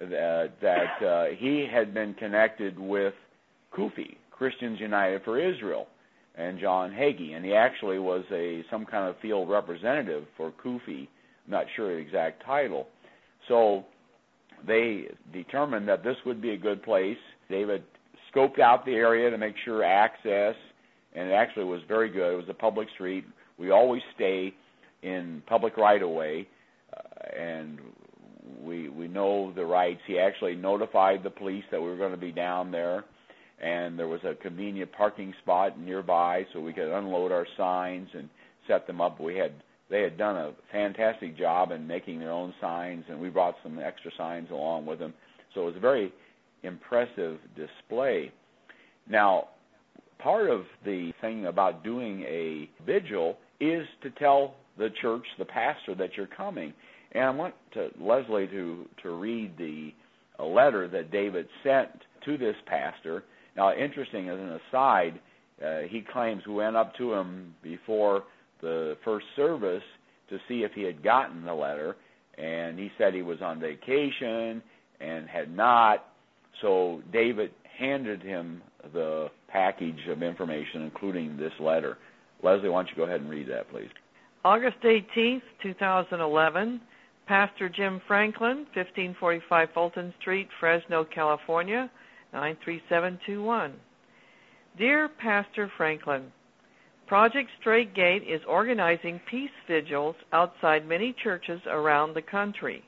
that, 0.00 0.52
that 0.60 1.06
uh, 1.06 1.24
he 1.36 1.66
had 1.70 1.94
been 1.94 2.14
connected 2.14 2.78
with 2.78 3.14
CUFI, 3.76 4.16
Christians 4.30 4.80
United 4.80 5.22
for 5.24 5.38
Israel, 5.38 5.86
and 6.36 6.58
John 6.60 6.90
Hagee, 6.90 7.34
and 7.34 7.44
he 7.44 7.54
actually 7.54 7.98
was 7.98 8.24
a 8.30 8.62
some 8.70 8.84
kind 8.84 9.08
of 9.08 9.18
field 9.20 9.48
representative 9.48 10.24
for 10.36 10.52
CUFI. 10.64 11.08
I'm 11.46 11.50
not 11.50 11.66
sure 11.74 11.94
the 11.94 12.00
exact 12.00 12.44
title. 12.44 12.88
So 13.48 13.84
they 14.66 15.08
determined 15.32 15.88
that 15.88 16.04
this 16.04 16.16
would 16.26 16.42
be 16.42 16.50
a 16.50 16.56
good 16.56 16.82
place. 16.82 17.16
David 17.48 17.84
scoped 18.34 18.60
out 18.60 18.84
the 18.84 18.94
area 18.94 19.30
to 19.30 19.38
make 19.38 19.54
sure 19.64 19.82
access, 19.82 20.54
and 21.14 21.28
it 21.28 21.32
actually 21.32 21.64
was 21.64 21.80
very 21.88 22.10
good. 22.10 22.34
It 22.34 22.36
was 22.36 22.48
a 22.48 22.54
public 22.54 22.88
street. 22.94 23.24
We 23.58 23.70
always 23.70 24.02
stay 24.14 24.54
in 25.02 25.42
public 25.46 25.76
right 25.76 26.02
of 26.02 26.10
way, 26.10 26.46
uh, 26.94 27.38
and 27.38 27.78
we 28.62 28.88
we 28.88 29.08
know 29.08 29.52
the 29.54 29.64
rights. 29.64 30.00
He 30.06 30.18
actually 30.18 30.54
notified 30.54 31.22
the 31.22 31.30
police 31.30 31.64
that 31.70 31.80
we 31.80 31.88
were 31.88 31.96
going 31.96 32.10
to 32.10 32.18
be 32.18 32.32
down 32.32 32.70
there, 32.70 33.04
and 33.62 33.98
there 33.98 34.08
was 34.08 34.20
a 34.24 34.34
convenient 34.34 34.92
parking 34.92 35.32
spot 35.42 35.78
nearby, 35.78 36.46
so 36.52 36.60
we 36.60 36.72
could 36.72 36.88
unload 36.88 37.32
our 37.32 37.46
signs 37.56 38.08
and 38.14 38.28
set 38.66 38.86
them 38.86 39.00
up. 39.00 39.20
We 39.20 39.36
had 39.36 39.52
they 39.88 40.02
had 40.02 40.18
done 40.18 40.36
a 40.36 40.52
fantastic 40.72 41.38
job 41.38 41.70
in 41.70 41.86
making 41.86 42.18
their 42.18 42.32
own 42.32 42.52
signs, 42.60 43.04
and 43.08 43.20
we 43.20 43.28
brought 43.28 43.54
some 43.62 43.78
extra 43.78 44.10
signs 44.18 44.50
along 44.50 44.84
with 44.84 44.98
them. 44.98 45.14
So 45.54 45.62
it 45.62 45.66
was 45.66 45.76
a 45.76 45.80
very 45.80 46.12
impressive 46.64 47.38
display. 47.54 48.32
Now, 49.08 49.48
part 50.18 50.50
of 50.50 50.64
the 50.84 51.12
thing 51.20 51.46
about 51.46 51.84
doing 51.84 52.22
a 52.22 52.68
vigil 52.84 53.38
is 53.60 53.86
to 54.02 54.10
tell 54.10 54.56
the 54.76 54.90
church, 55.00 55.24
the 55.38 55.44
pastor, 55.44 55.94
that 55.94 56.16
you're 56.16 56.26
coming. 56.26 56.72
And 57.12 57.24
I 57.24 57.30
want 57.30 57.54
to, 57.74 57.90
Leslie 58.00 58.48
to 58.48 58.86
to 59.02 59.10
read 59.10 59.56
the 59.56 59.92
letter 60.42 60.88
that 60.88 61.10
David 61.10 61.46
sent 61.62 61.88
to 62.24 62.36
this 62.36 62.56
pastor. 62.66 63.22
Now, 63.56 63.74
interesting 63.74 64.28
as 64.28 64.38
an 64.38 64.60
aside, 64.68 65.20
uh, 65.64 65.80
he 65.88 66.02
claims 66.12 66.42
we 66.46 66.54
went 66.54 66.76
up 66.76 66.94
to 66.96 67.14
him 67.14 67.54
before 67.62 68.24
the 68.60 68.96
first 69.04 69.26
service 69.34 69.82
to 70.28 70.38
see 70.48 70.62
if 70.62 70.72
he 70.72 70.82
had 70.82 71.02
gotten 71.02 71.44
the 71.44 71.54
letter, 71.54 71.96
and 72.36 72.78
he 72.78 72.90
said 72.98 73.14
he 73.14 73.22
was 73.22 73.40
on 73.40 73.60
vacation 73.60 74.62
and 75.00 75.28
had 75.28 75.54
not. 75.54 76.06
So 76.60 77.02
David 77.12 77.52
handed 77.78 78.22
him 78.22 78.62
the 78.92 79.28
package 79.48 80.06
of 80.10 80.22
information, 80.22 80.82
including 80.82 81.36
this 81.36 81.52
letter. 81.60 81.98
Leslie, 82.42 82.68
why 82.68 82.82
don't 82.82 82.90
you 82.90 82.96
go 82.96 83.04
ahead 83.04 83.20
and 83.20 83.30
read 83.30 83.48
that, 83.48 83.70
please? 83.70 83.88
August 84.44 84.76
18th, 84.84 85.42
2011. 85.62 86.80
Pastor 87.26 87.68
Jim 87.68 88.00
Franklin, 88.06 88.58
1545 88.74 89.68
Fulton 89.74 90.14
Street, 90.20 90.48
Fresno, 90.60 91.04
California, 91.04 91.90
93721. 92.32 93.74
Dear 94.78 95.08
Pastor 95.08 95.70
Franklin, 95.76 96.32
Project 97.06 97.48
Straight 97.60 97.94
Gate 97.94 98.24
is 98.28 98.40
organizing 98.48 99.20
peace 99.30 99.50
vigils 99.68 100.16
outside 100.32 100.88
many 100.88 101.14
churches 101.22 101.60
around 101.66 102.14
the 102.14 102.22
country. 102.22 102.82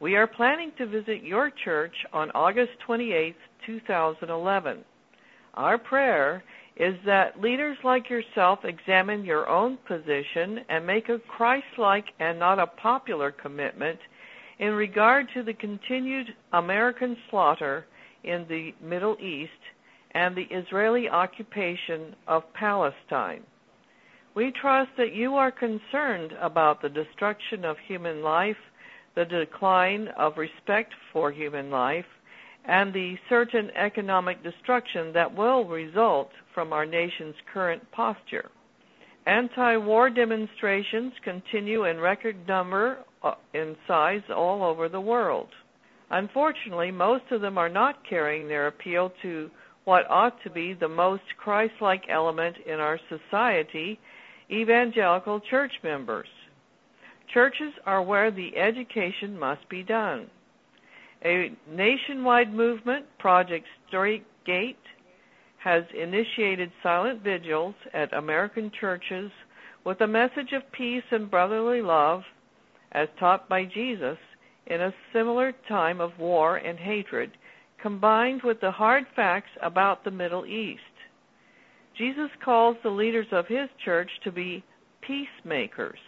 We 0.00 0.14
are 0.14 0.28
planning 0.28 0.70
to 0.78 0.86
visit 0.86 1.24
your 1.24 1.50
church 1.64 1.94
on 2.12 2.30
August 2.30 2.70
28, 2.86 3.34
2011. 3.66 4.84
Our 5.54 5.76
prayer 5.76 6.44
is 6.76 6.94
that 7.04 7.40
leaders 7.40 7.76
like 7.82 8.08
yourself 8.08 8.60
examine 8.62 9.24
your 9.24 9.48
own 9.48 9.76
position 9.88 10.60
and 10.68 10.86
make 10.86 11.08
a 11.08 11.18
Christ-like 11.18 12.06
and 12.20 12.38
not 12.38 12.60
a 12.60 12.68
popular 12.68 13.32
commitment 13.32 13.98
in 14.60 14.70
regard 14.72 15.26
to 15.34 15.42
the 15.42 15.54
continued 15.54 16.28
American 16.52 17.16
slaughter 17.28 17.86
in 18.24 18.46
the 18.48 18.72
Middle 18.82 19.16
East 19.20 19.50
and 20.12 20.36
the 20.36 20.46
Israeli 20.50 21.08
occupation 21.08 22.14
of 22.26 22.42
Palestine. 22.54 23.42
We 24.34 24.52
trust 24.60 24.90
that 24.96 25.14
you 25.14 25.34
are 25.34 25.50
concerned 25.50 26.32
about 26.40 26.80
the 26.80 26.88
destruction 26.88 27.64
of 27.64 27.76
human 27.86 28.22
life 28.22 28.56
the 29.18 29.24
decline 29.24 30.06
of 30.16 30.38
respect 30.38 30.92
for 31.12 31.32
human 31.32 31.70
life, 31.72 32.04
and 32.66 32.94
the 32.94 33.16
certain 33.28 33.68
economic 33.72 34.42
destruction 34.44 35.12
that 35.12 35.34
will 35.34 35.64
result 35.64 36.30
from 36.54 36.72
our 36.72 36.86
nation's 36.86 37.34
current 37.52 37.82
posture. 37.90 38.48
Anti 39.26 39.76
war 39.76 40.08
demonstrations 40.08 41.12
continue 41.24 41.86
in 41.86 41.98
record 41.98 42.36
number 42.46 42.98
uh, 43.24 43.34
in 43.54 43.74
size 43.88 44.22
all 44.34 44.62
over 44.62 44.88
the 44.88 45.00
world. 45.00 45.48
Unfortunately, 46.10 46.90
most 46.90 47.24
of 47.30 47.40
them 47.40 47.58
are 47.58 47.68
not 47.68 48.06
carrying 48.08 48.48
their 48.48 48.66
appeal 48.66 49.12
to 49.22 49.50
what 49.84 50.10
ought 50.10 50.42
to 50.42 50.50
be 50.50 50.74
the 50.74 50.88
most 50.88 51.22
Christ 51.38 51.74
like 51.80 52.04
element 52.08 52.56
in 52.66 52.80
our 52.80 52.98
society 53.08 53.98
evangelical 54.50 55.40
church 55.40 55.72
members. 55.82 56.28
Churches 57.32 57.72
are 57.84 58.02
where 58.02 58.30
the 58.30 58.56
education 58.56 59.38
must 59.38 59.68
be 59.68 59.82
done. 59.82 60.30
A 61.24 61.52
nationwide 61.70 62.54
movement, 62.54 63.04
Project 63.18 63.66
Straight 63.88 64.24
Gate, 64.46 64.76
has 65.62 65.82
initiated 66.00 66.70
silent 66.82 67.22
vigils 67.22 67.74
at 67.92 68.12
American 68.14 68.70
churches 68.80 69.30
with 69.84 70.00
a 70.00 70.06
message 70.06 70.52
of 70.54 70.70
peace 70.72 71.02
and 71.10 71.30
brotherly 71.30 71.82
love, 71.82 72.22
as 72.92 73.08
taught 73.18 73.48
by 73.48 73.64
Jesus, 73.64 74.16
in 74.68 74.80
a 74.80 74.94
similar 75.12 75.52
time 75.68 76.00
of 76.00 76.18
war 76.18 76.56
and 76.56 76.78
hatred, 76.78 77.30
combined 77.82 78.42
with 78.44 78.60
the 78.60 78.70
hard 78.70 79.04
facts 79.16 79.50
about 79.62 80.04
the 80.04 80.10
Middle 80.10 80.46
East. 80.46 80.80
Jesus 81.96 82.30
calls 82.44 82.76
the 82.82 82.90
leaders 82.90 83.26
of 83.32 83.46
his 83.46 83.68
church 83.84 84.10
to 84.24 84.30
be 84.30 84.62
peacemakers. 85.00 85.98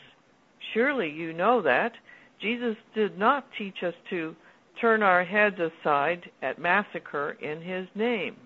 Surely 0.74 1.10
you 1.10 1.32
know 1.32 1.62
that. 1.62 1.92
Jesus 2.40 2.76
did 2.94 3.18
not 3.18 3.46
teach 3.58 3.82
us 3.82 3.94
to 4.10 4.34
turn 4.80 5.02
our 5.02 5.24
heads 5.24 5.56
aside 5.58 6.30
at 6.42 6.58
massacre 6.58 7.36
in 7.42 7.60
his 7.60 7.86
name. 7.94 8.36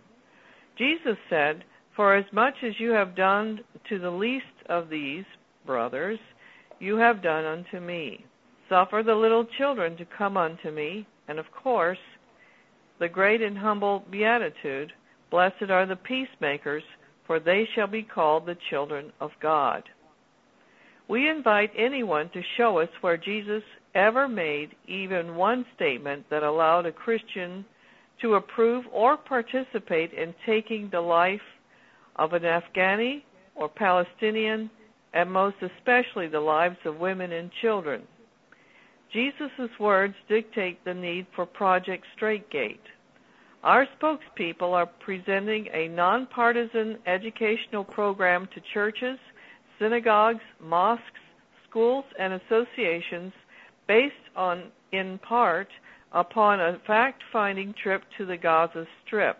Jesus 0.76 1.16
said, 1.30 1.64
For 1.94 2.16
as 2.16 2.25
much 2.33 2.54
as 2.62 2.73
you 2.78 2.90
have 2.90 3.14
done 3.14 3.61
to 3.88 3.99
the 3.99 4.11
least 4.11 4.44
of 4.68 4.88
these 4.88 5.25
brothers, 5.66 6.18
you 6.80 6.97
have 6.97 7.23
done 7.23 7.44
unto 7.44 7.78
me. 7.78 8.25
Suffer 8.68 9.02
the 9.04 9.14
little 9.14 9.44
children 9.59 9.97
to 9.97 10.06
come 10.16 10.37
unto 10.37 10.71
me, 10.71 11.06
and 11.28 11.38
of 11.38 11.47
course, 11.52 11.99
the 12.99 13.09
great 13.09 13.42
and 13.42 13.59
humble 13.59 14.04
beatitude, 14.11 14.92
Blessed 15.30 15.71
are 15.71 15.87
the 15.87 15.97
peacemakers, 15.97 16.85
for 17.26 17.40
they 17.40 17.66
shall 17.75 17.88
be 17.88 18.02
called 18.02 18.47
the 18.47 18.56
children 18.71 19.12
of 19.21 19.30
God. 19.40 19.83
We 21.09 21.28
invite 21.28 21.73
anyone 21.76 22.30
to 22.30 22.42
show 22.56 22.78
us 22.78 22.88
where 23.00 23.16
Jesus 23.16 23.62
ever 23.94 24.28
made 24.28 24.71
even 24.87 25.37
one 25.37 25.66
statement 25.75 26.25
that 26.30 26.42
allowed 26.42 26.87
a 26.87 26.92
Christian 26.92 27.64
to 28.23 28.35
approve 28.35 28.85
or 28.92 29.16
participate 29.16 30.12
in 30.12 30.35
taking 30.47 30.88
the 30.90 31.00
life 31.00 31.40
of 32.16 32.33
an 32.33 32.42
Afghani 32.42 33.23
or 33.54 33.68
Palestinian, 33.68 34.71
and 35.12 35.30
most 35.30 35.56
especially 35.61 36.28
the 36.28 36.40
lives 36.40 36.78
of 36.85 36.97
women 36.97 37.33
and 37.33 37.50
children. 37.61 38.02
Jesus' 39.12 39.70
words 39.78 40.14
dictate 40.28 40.84
the 40.84 40.94
need 40.94 41.26
for 41.37 41.46
Project 41.46 42.04
Straightgate. 42.18 42.78
Our 43.62 43.87
spokespeople 43.99 44.73
are 44.73 44.90
presenting 45.04 45.68
a 45.73 45.88
nonpartisan 45.88 46.99
educational 47.06 47.84
program 47.84 48.49
to 48.54 48.61
churches 48.73 49.18
synagogues, 49.78 50.42
mosques, 50.61 51.02
schools, 51.68 52.04
and 52.18 52.34
associations 52.34 53.32
based 53.88 54.14
on, 54.37 54.64
in 54.92 55.18
part, 55.18 55.68
upon 56.12 56.61
a 56.61 56.78
fact-finding 56.87 57.75
trip 57.82 58.02
to 58.16 58.25
the 58.25 58.37
Gaza 58.37 58.87
Strip. 59.04 59.38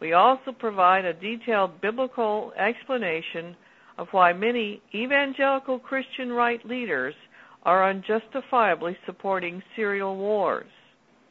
We 0.00 0.12
also 0.12 0.52
provide 0.52 1.04
a 1.04 1.12
detailed 1.12 1.80
biblical 1.80 2.52
explanation 2.56 3.56
of 3.98 4.06
why 4.12 4.32
many 4.32 4.80
evangelical 4.94 5.78
Christian 5.80 6.30
right 6.30 6.64
leaders 6.64 7.14
are 7.68 7.90
unjustifiably 7.90 8.96
supporting 9.04 9.62
serial 9.76 10.16
wars. 10.16 10.70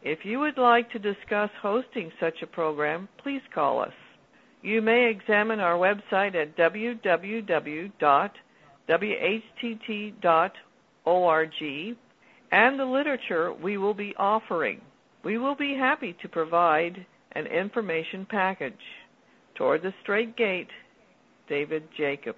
If 0.03 0.19
you 0.23 0.37
would 0.39 0.59
like 0.59 0.87
to 0.91 0.99
discuss 0.99 1.49
hosting 1.59 2.11
such 2.19 2.43
a 2.43 2.47
program, 2.47 3.09
please 3.23 3.41
call 3.55 3.81
us. 3.81 3.93
You 4.61 4.83
may 4.83 5.09
examine 5.09 5.59
our 5.59 5.79
website 5.79 6.35
at 6.35 6.55
www.whtt.org 6.55 7.87
and 12.51 12.79
the 12.79 12.85
literature 12.85 13.53
we 13.53 13.77
will 13.79 13.95
be 13.95 14.13
offering. 14.17 14.81
We 15.23 15.39
will 15.39 15.55
be 15.55 15.73
happy 15.73 16.15
to 16.21 16.29
provide 16.29 17.03
an 17.31 17.47
information 17.47 18.27
package. 18.29 18.73
Toward 19.55 19.81
the 19.81 19.93
Straight 20.03 20.37
Gate, 20.37 20.69
David 21.49 21.81
Jacobs. 21.97 22.37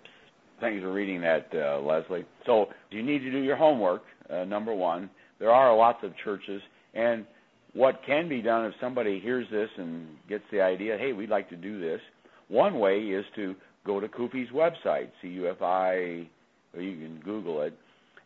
Thank 0.59 0.75
you 0.75 0.81
for 0.81 0.91
reading 0.91 1.21
that, 1.21 1.47
uh, 1.53 1.79
Leslie. 1.79 2.25
So 2.45 2.67
you 2.91 3.01
need 3.01 3.19
to 3.19 3.31
do 3.31 3.39
your 3.39 3.55
homework, 3.55 4.03
uh, 4.29 4.43
number 4.43 4.73
one. 4.73 5.09
There 5.39 5.51
are 5.51 5.73
lots 5.75 6.03
of 6.03 6.11
churches, 6.17 6.61
and 6.93 7.25
what 7.73 8.01
can 8.05 8.27
be 8.27 8.41
done 8.41 8.65
if 8.65 8.73
somebody 8.81 9.19
hears 9.19 9.47
this 9.51 9.69
and 9.77 10.07
gets 10.27 10.43
the 10.51 10.61
idea, 10.61 10.97
hey, 10.97 11.13
we'd 11.13 11.29
like 11.29 11.49
to 11.49 11.55
do 11.55 11.79
this. 11.79 12.01
One 12.49 12.79
way 12.79 12.99
is 12.99 13.25
to 13.35 13.55
go 13.85 13.99
to 13.99 14.07
CUFI's 14.07 14.49
website, 14.51 15.09
C-U-F-I, 15.21 16.27
or 16.73 16.81
you 16.81 16.97
can 16.97 17.21
Google 17.23 17.61
it, 17.61 17.73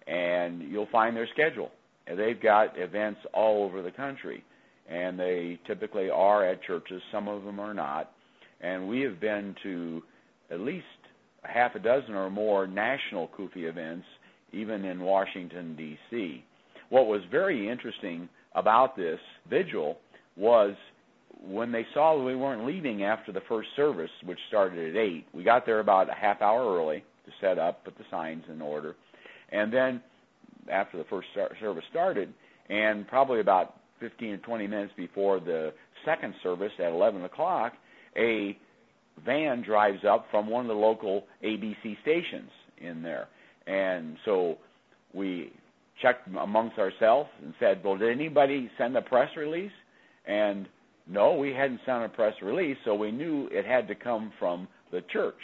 and 0.07 0.61
you'll 0.63 0.87
find 0.91 1.15
their 1.15 1.27
schedule. 1.27 1.71
And 2.07 2.17
they've 2.17 2.41
got 2.41 2.77
events 2.79 3.19
all 3.33 3.63
over 3.63 3.81
the 3.81 3.91
country, 3.91 4.43
and 4.89 5.19
they 5.19 5.59
typically 5.67 6.09
are 6.09 6.45
at 6.45 6.63
churches. 6.63 7.01
Some 7.11 7.27
of 7.27 7.43
them 7.43 7.59
are 7.59 7.73
not. 7.73 8.11
And 8.61 8.87
we 8.87 9.01
have 9.01 9.19
been 9.19 9.55
to 9.63 10.01
at 10.49 10.61
least 10.61 10.85
half 11.43 11.75
a 11.75 11.79
dozen 11.79 12.15
or 12.15 12.29
more 12.29 12.67
national 12.67 13.29
CUFI 13.37 13.69
events, 13.69 14.05
even 14.51 14.85
in 14.85 14.99
Washington, 15.01 15.75
D.C. 15.75 16.43
what 16.89 17.07
was 17.07 17.21
very 17.31 17.69
interesting 17.69 18.29
about 18.55 18.95
this 18.95 19.19
vigil 19.49 19.97
was 20.35 20.75
when 21.45 21.71
they 21.71 21.85
saw 21.93 22.17
that 22.17 22.23
we 22.23 22.35
weren't 22.35 22.65
leaving 22.65 23.03
after 23.03 23.31
the 23.31 23.41
first 23.49 23.69
service, 23.75 24.11
which 24.23 24.39
started 24.47 24.95
at 24.95 24.95
8, 24.95 25.25
we 25.33 25.43
got 25.43 25.65
there 25.65 25.79
about 25.79 26.09
a 26.09 26.13
half 26.13 26.41
hour 26.41 26.77
early 26.77 27.03
to 27.25 27.31
set 27.41 27.57
up, 27.57 27.83
put 27.83 27.97
the 27.97 28.05
signs 28.09 28.43
in 28.49 28.61
order. 28.61 28.95
And 29.51 29.71
then 29.71 30.01
after 30.71 30.97
the 30.97 31.03
first 31.05 31.27
service 31.59 31.83
started, 31.89 32.33
and 32.69 33.07
probably 33.07 33.39
about 33.39 33.75
15 33.99 34.33
or 34.33 34.37
20 34.37 34.67
minutes 34.67 34.93
before 34.95 35.39
the 35.39 35.73
second 36.05 36.33
service 36.43 36.71
at 36.79 36.91
11 36.91 37.23
o'clock, 37.23 37.73
a 38.17 38.57
van 39.25 39.61
drives 39.61 40.03
up 40.05 40.25
from 40.31 40.47
one 40.47 40.61
of 40.61 40.67
the 40.67 40.73
local 40.73 41.23
ABC 41.43 41.97
stations 42.01 42.49
in 42.77 43.01
there. 43.01 43.27
And 43.67 44.17
so 44.25 44.57
we 45.13 45.51
checked 46.01 46.27
amongst 46.27 46.77
ourselves 46.79 47.29
and 47.43 47.53
said, 47.59 47.81
well, 47.83 47.97
did 47.97 48.11
anybody 48.11 48.69
send 48.77 48.95
a 48.97 49.01
press 49.01 49.29
release? 49.37 49.71
And 50.25 50.67
no, 51.07 51.33
we 51.35 51.51
hadn't 51.51 51.81
sent 51.85 52.03
a 52.03 52.09
press 52.09 52.33
release, 52.41 52.77
so 52.85 52.95
we 52.95 53.11
knew 53.11 53.47
it 53.51 53.65
had 53.65 53.87
to 53.89 53.95
come 53.95 54.31
from 54.39 54.67
the 54.91 55.01
church. 55.11 55.35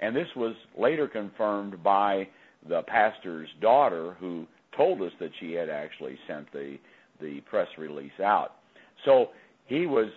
And 0.00 0.14
this 0.14 0.28
was 0.36 0.54
later 0.78 1.08
confirmed 1.08 1.82
by 1.82 2.28
the 2.68 2.82
pastor's 2.82 3.48
daughter 3.60 4.16
who 4.20 4.46
told 4.76 5.00
us 5.02 5.12
that 5.20 5.30
she 5.40 5.52
had 5.52 5.68
actually 5.68 6.18
sent 6.26 6.50
the 6.52 6.78
the 7.20 7.40
press 7.42 7.68
release 7.78 8.18
out. 8.22 8.56
So 9.04 9.28
he 9.66 9.86
was 9.86 10.08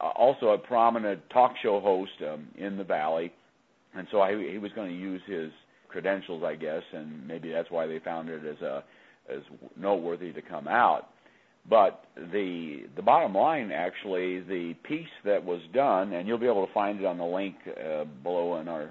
also 0.00 0.48
a 0.48 0.58
prominent 0.58 1.20
talk 1.30 1.54
show 1.62 1.80
host 1.80 2.12
um, 2.32 2.46
in 2.56 2.76
the 2.76 2.84
valley, 2.84 3.32
and 3.94 4.06
so 4.10 4.20
I, 4.20 4.50
he 4.50 4.58
was 4.58 4.72
going 4.72 4.90
to 4.90 4.96
use 4.96 5.22
his 5.26 5.50
credentials, 5.88 6.42
I 6.44 6.56
guess, 6.56 6.82
and 6.92 7.26
maybe 7.26 7.52
that's 7.52 7.70
why 7.70 7.86
they 7.86 8.00
found 8.00 8.28
it 8.28 8.44
as 8.44 8.60
a 8.60 8.84
as 9.32 9.40
noteworthy 9.76 10.32
to 10.32 10.42
come 10.42 10.68
out. 10.68 11.08
But 11.68 12.04
the 12.16 12.82
the 12.94 13.02
bottom 13.02 13.34
line, 13.34 13.70
actually, 13.70 14.40
the 14.40 14.74
piece 14.82 15.06
that 15.24 15.42
was 15.42 15.60
done, 15.72 16.12
and 16.12 16.28
you'll 16.28 16.38
be 16.38 16.46
able 16.46 16.66
to 16.66 16.72
find 16.74 17.00
it 17.00 17.06
on 17.06 17.16
the 17.16 17.24
link 17.24 17.54
uh, 17.68 18.04
below 18.22 18.60
in 18.60 18.68
our 18.68 18.90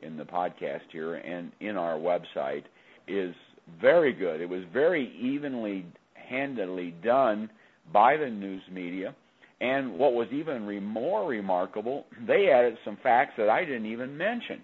in 0.00 0.16
the 0.16 0.24
podcast 0.24 0.80
here 0.90 1.16
and 1.16 1.52
in 1.60 1.76
our 1.76 1.96
website, 1.96 2.64
is 3.06 3.34
very 3.80 4.12
good. 4.12 4.40
It 4.40 4.48
was 4.48 4.62
very 4.72 5.12
evenly, 5.20 5.86
handedly 6.14 6.94
done 7.04 7.50
by 7.92 8.16
the 8.16 8.28
news 8.28 8.62
media. 8.70 9.14
And 9.60 9.98
what 9.98 10.14
was 10.14 10.28
even 10.32 10.66
re- 10.66 10.80
more 10.80 11.28
remarkable, 11.28 12.06
they 12.26 12.50
added 12.50 12.78
some 12.84 12.96
facts 13.02 13.32
that 13.38 13.48
I 13.48 13.64
didn't 13.64 13.86
even 13.86 14.16
mention. 14.16 14.60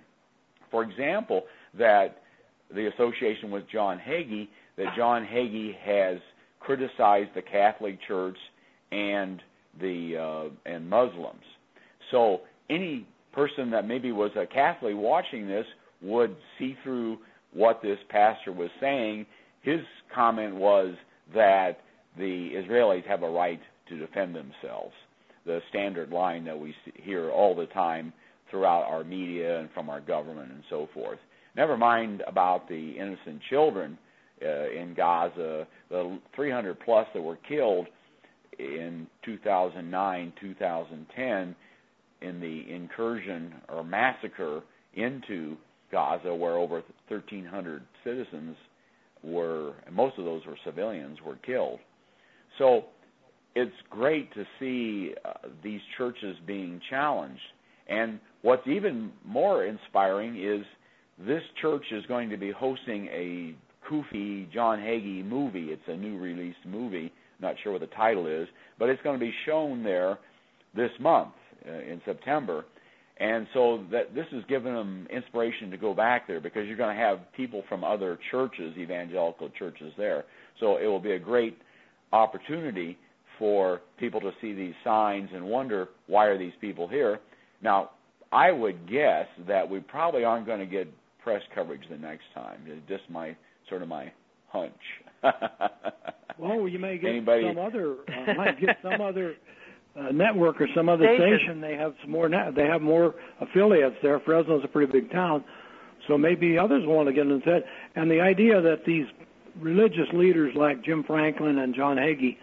For 0.71 0.83
example, 0.83 1.45
that 1.77 2.23
the 2.73 2.89
association 2.89 3.51
with 3.51 3.65
John 3.71 3.99
Hagee, 3.99 4.49
that 4.77 4.95
John 4.97 5.25
Hagee 5.25 5.77
has 5.79 6.19
criticized 6.61 7.31
the 7.35 7.43
Catholic 7.43 7.99
Church 8.07 8.39
and 8.93 9.41
the 9.81 10.17
uh, 10.17 10.71
and 10.71 10.89
Muslims. 10.89 11.43
So 12.11 12.43
any 12.71 13.07
person 13.33 13.71
that 13.71 13.87
maybe 13.87 14.13
was 14.13 14.31
a 14.37 14.47
Catholic 14.47 14.95
watching 14.97 15.49
this 15.49 15.67
would 16.03 16.37
see 16.59 16.77
through 16.83 17.19
what 17.53 17.83
this 17.83 17.99
pastor 18.09 18.53
was 18.53 18.71
saying. 18.81 19.27
His 19.63 19.81
comment 20.15 20.55
was 20.55 20.95
that 21.35 21.81
the 22.17 22.51
Israelis 22.55 23.07
have 23.07 23.23
a 23.23 23.31
right 23.31 23.61
to 23.89 23.99
defend 23.99 24.35
themselves. 24.35 24.95
The 25.47 25.61
standard 25.69 26.11
line 26.11 26.45
that 26.45 26.59
we 26.59 26.75
hear 26.95 27.31
all 27.31 27.55
the 27.55 27.67
time 27.67 28.13
throughout 28.51 28.85
our 28.85 29.05
media 29.05 29.61
and 29.61 29.69
from 29.73 29.91
our 29.91 30.01
government 30.01 30.51
and 30.51 30.63
so 30.71 30.89
forth. 30.95 31.19
Never 31.57 31.77
mind 31.77 32.23
about 32.27 32.69
the 32.69 32.93
innocent 32.93 33.41
children 33.51 33.99
uh, 34.43 34.71
in 34.71 34.95
Gaza, 34.97 35.67
the 35.91 36.19
300 36.35 36.79
plus 36.81 37.07
that 37.15 37.23
were 37.23 37.39
killed 37.49 37.87
in 38.59 39.07
2009, 39.25 40.33
2010 40.41 41.57
in 42.23 42.41
the 42.41 42.73
incursion 42.73 43.55
or 43.69 43.85
massacre 43.85 44.63
into 44.95 45.57
Gaza, 45.91 46.35
where 46.35 46.57
over 46.57 46.83
1,300 47.09 47.83
citizens 48.03 48.57
were, 49.23 49.75
most 49.93 50.19
of 50.19 50.25
those 50.25 50.45
were 50.47 50.57
civilians, 50.65 51.19
were 51.25 51.37
killed. 51.37 51.79
So 52.59 52.85
it's 53.55 53.75
great 53.91 54.33
to 54.35 54.45
see 54.59 55.15
uh, 55.25 55.49
these 55.63 55.81
churches 55.97 56.37
being 56.47 56.81
challenged. 56.91 57.41
And 57.89 58.19
what's 58.43 58.67
even 58.67 59.13
more 59.25 59.65
inspiring 59.65 60.43
is 60.43 60.65
this 61.19 61.43
church 61.61 61.85
is 61.93 62.05
going 62.07 62.31
to 62.31 62.37
be 62.37 62.51
hosting 62.51 63.07
a 63.07 63.55
CUFI 63.89 64.51
John 64.53 64.79
Hagee 64.79 65.25
movie. 65.25 65.67
It's 65.67 65.83
a 65.87 65.97
new 65.97 66.19
released 66.19 66.65
movie. 66.67 67.13
Not 67.41 67.55
sure 67.63 67.73
what 67.73 67.81
the 67.81 67.89
title 67.89 68.27
is, 68.27 68.49
but 68.79 68.89
it's 68.89 69.03
going 69.03 69.19
to 69.19 69.25
be 69.25 69.33
shown 69.47 69.83
there 69.83 70.19
this 70.75 70.91
month 70.99 71.35
uh, 71.69 71.73
in 71.73 72.01
September. 72.05 72.65
And 73.19 73.47
so 73.55 73.85
that 73.93 74.15
this 74.15 74.27
has 74.33 74.43
given 74.49 74.75
them 74.75 75.07
inspiration 75.09 75.71
to 75.71 75.77
go 75.77 75.95
back 75.95 76.27
there 76.27 76.41
because 76.41 76.67
you're 76.67 76.77
going 76.77 76.97
to 76.97 77.01
have 77.01 77.21
people 77.37 77.63
from 77.69 77.85
other 77.85 78.19
churches, 78.33 78.77
evangelical 78.77 79.51
churches 79.51 79.93
there. 79.97 80.25
So 80.59 80.79
it 80.79 80.87
will 80.87 81.01
be 81.01 81.13
a 81.13 81.19
great 81.19 81.59
opportunity 82.13 82.99
for 83.39 83.81
people 83.99 84.21
to 84.21 84.33
see 84.41 84.53
these 84.53 84.75
signs 84.83 85.31
and 85.33 85.45
wonder 85.45 85.89
why 86.07 86.27
are 86.27 86.39
these 86.39 86.53
people 86.61 86.89
here. 86.89 87.21
Now, 87.63 87.91
I 88.33 88.51
would 88.51 88.89
guess 88.91 89.27
that 89.47 89.69
we 89.69 89.81
probably 89.81 90.25
aren't 90.25 90.47
going 90.47 90.61
to 90.61 90.67
get 90.67 90.93
press 91.23 91.43
coverage 91.55 91.83
the 91.89 91.97
next 91.97 92.25
time. 92.35 92.61
It's 92.67 92.87
just 92.89 93.09
my 93.09 93.37
sort 93.69 93.83
of 93.83 93.89
my 93.89 94.13
hunch. 94.49 94.73
well, 96.39 96.69
you 96.69 96.79
may 96.79 96.99
get 96.99 97.11
Anybody? 97.11 97.49
some 97.49 97.59
other 97.59 97.97
uh, 98.09 98.35
might 98.35 98.61
get 98.61 98.77
some 98.83 99.01
other 99.01 99.35
uh, 99.99 100.11
network 100.13 100.61
or 100.61 100.69
some 100.75 100.89
other 100.89 101.05
station. 101.05 101.39
station. 101.39 101.61
They 101.61 101.75
have 101.75 101.95
some 102.03 102.11
more. 102.11 102.29
Net, 102.29 102.55
they 102.55 102.67
have 102.67 102.83
more 102.83 103.15
affiliates 103.41 103.97
there. 104.03 104.21
Fresno's 104.21 104.63
a 104.65 104.69
pretty 104.69 104.93
big 104.93 105.11
town, 105.11 105.45
so 106.09 106.19
maybe 106.19 106.59
others 106.59 106.83
want 106.87 107.09
to 107.09 107.13
get 107.13 107.27
instead. 107.27 107.65
And 107.95 108.11
the 108.11 108.21
idea 108.21 108.61
that 108.61 108.85
these 108.87 109.07
religious 109.61 110.09
leaders 110.13 110.55
like 110.57 110.85
Jim 110.85 111.05
Franklin 111.07 111.59
and 111.59 111.75
John 111.75 111.97
Hagee 111.97 112.37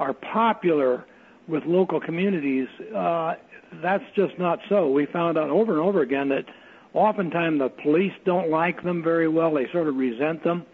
are 0.00 0.14
popular 0.14 1.04
with 1.46 1.64
local 1.66 2.00
communities, 2.00 2.66
uh, 2.96 3.34
that's 3.82 4.04
just 4.16 4.38
not 4.38 4.58
so. 4.68 4.90
We 4.90 5.06
found 5.06 5.38
out 5.38 5.50
over 5.50 5.72
and 5.72 5.80
over 5.80 6.00
again 6.00 6.28
that 6.30 6.46
oftentimes 6.94 7.60
the 7.60 7.68
police 7.68 8.12
don't 8.24 8.50
like 8.50 8.82
them 8.82 9.02
very 9.02 9.28
well. 9.28 9.54
They 9.54 9.66
sort 9.72 9.86
of 9.86 9.96
resent 9.96 10.42
them 10.42 10.64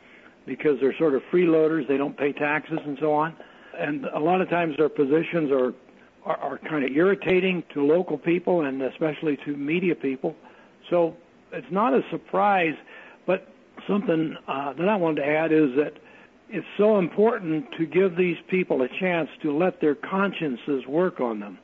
because 0.47 0.79
they're 0.81 0.97
sort 0.97 1.15
of 1.15 1.23
freeloaders. 1.33 1.89
They 1.89 1.97
don't 1.97 2.17
pay 2.17 2.33
taxes 2.33 2.79
and 2.87 2.97
so 3.01 3.13
on. 3.13 3.37
And 3.77 4.07
a 4.07 4.21
lot 4.21 4.41
of 4.41 4.49
times 4.49 4.77
their 4.79 4.89
positions 4.89 5.51
are, 5.51 5.75
are, 6.25 6.37
are 6.39 6.59
kind 6.59 6.85
of 6.85 6.93
irritating 6.93 7.65
to 7.75 7.85
local 7.85 8.17
people 8.17 8.63
and 8.63 8.81
especially 8.81 9.37
to 9.45 9.57
media 9.57 9.95
people. 9.95 10.35
So 10.89 11.17
it's 11.53 11.71
not 11.71 11.93
a 11.93 12.01
surprise, 12.11 12.75
but 13.27 13.49
something 13.89 14.37
uh, 14.47 14.73
that 14.75 14.89
I 14.89 14.97
wanted 14.97 15.23
to 15.23 15.27
add 15.27 15.53
is 15.53 15.71
that 15.77 15.95
it's 16.49 16.67
so 16.77 16.99
important 16.99 17.67
to 17.79 17.87
give 17.87 18.17
these 18.17 18.37
people 18.49 18.83
a 18.83 18.89
chance 18.89 19.29
to 19.43 19.57
let 19.57 19.81
their 19.81 19.95
consciences 19.95 20.87
work 20.87 21.21
on 21.21 21.41
them 21.41 21.59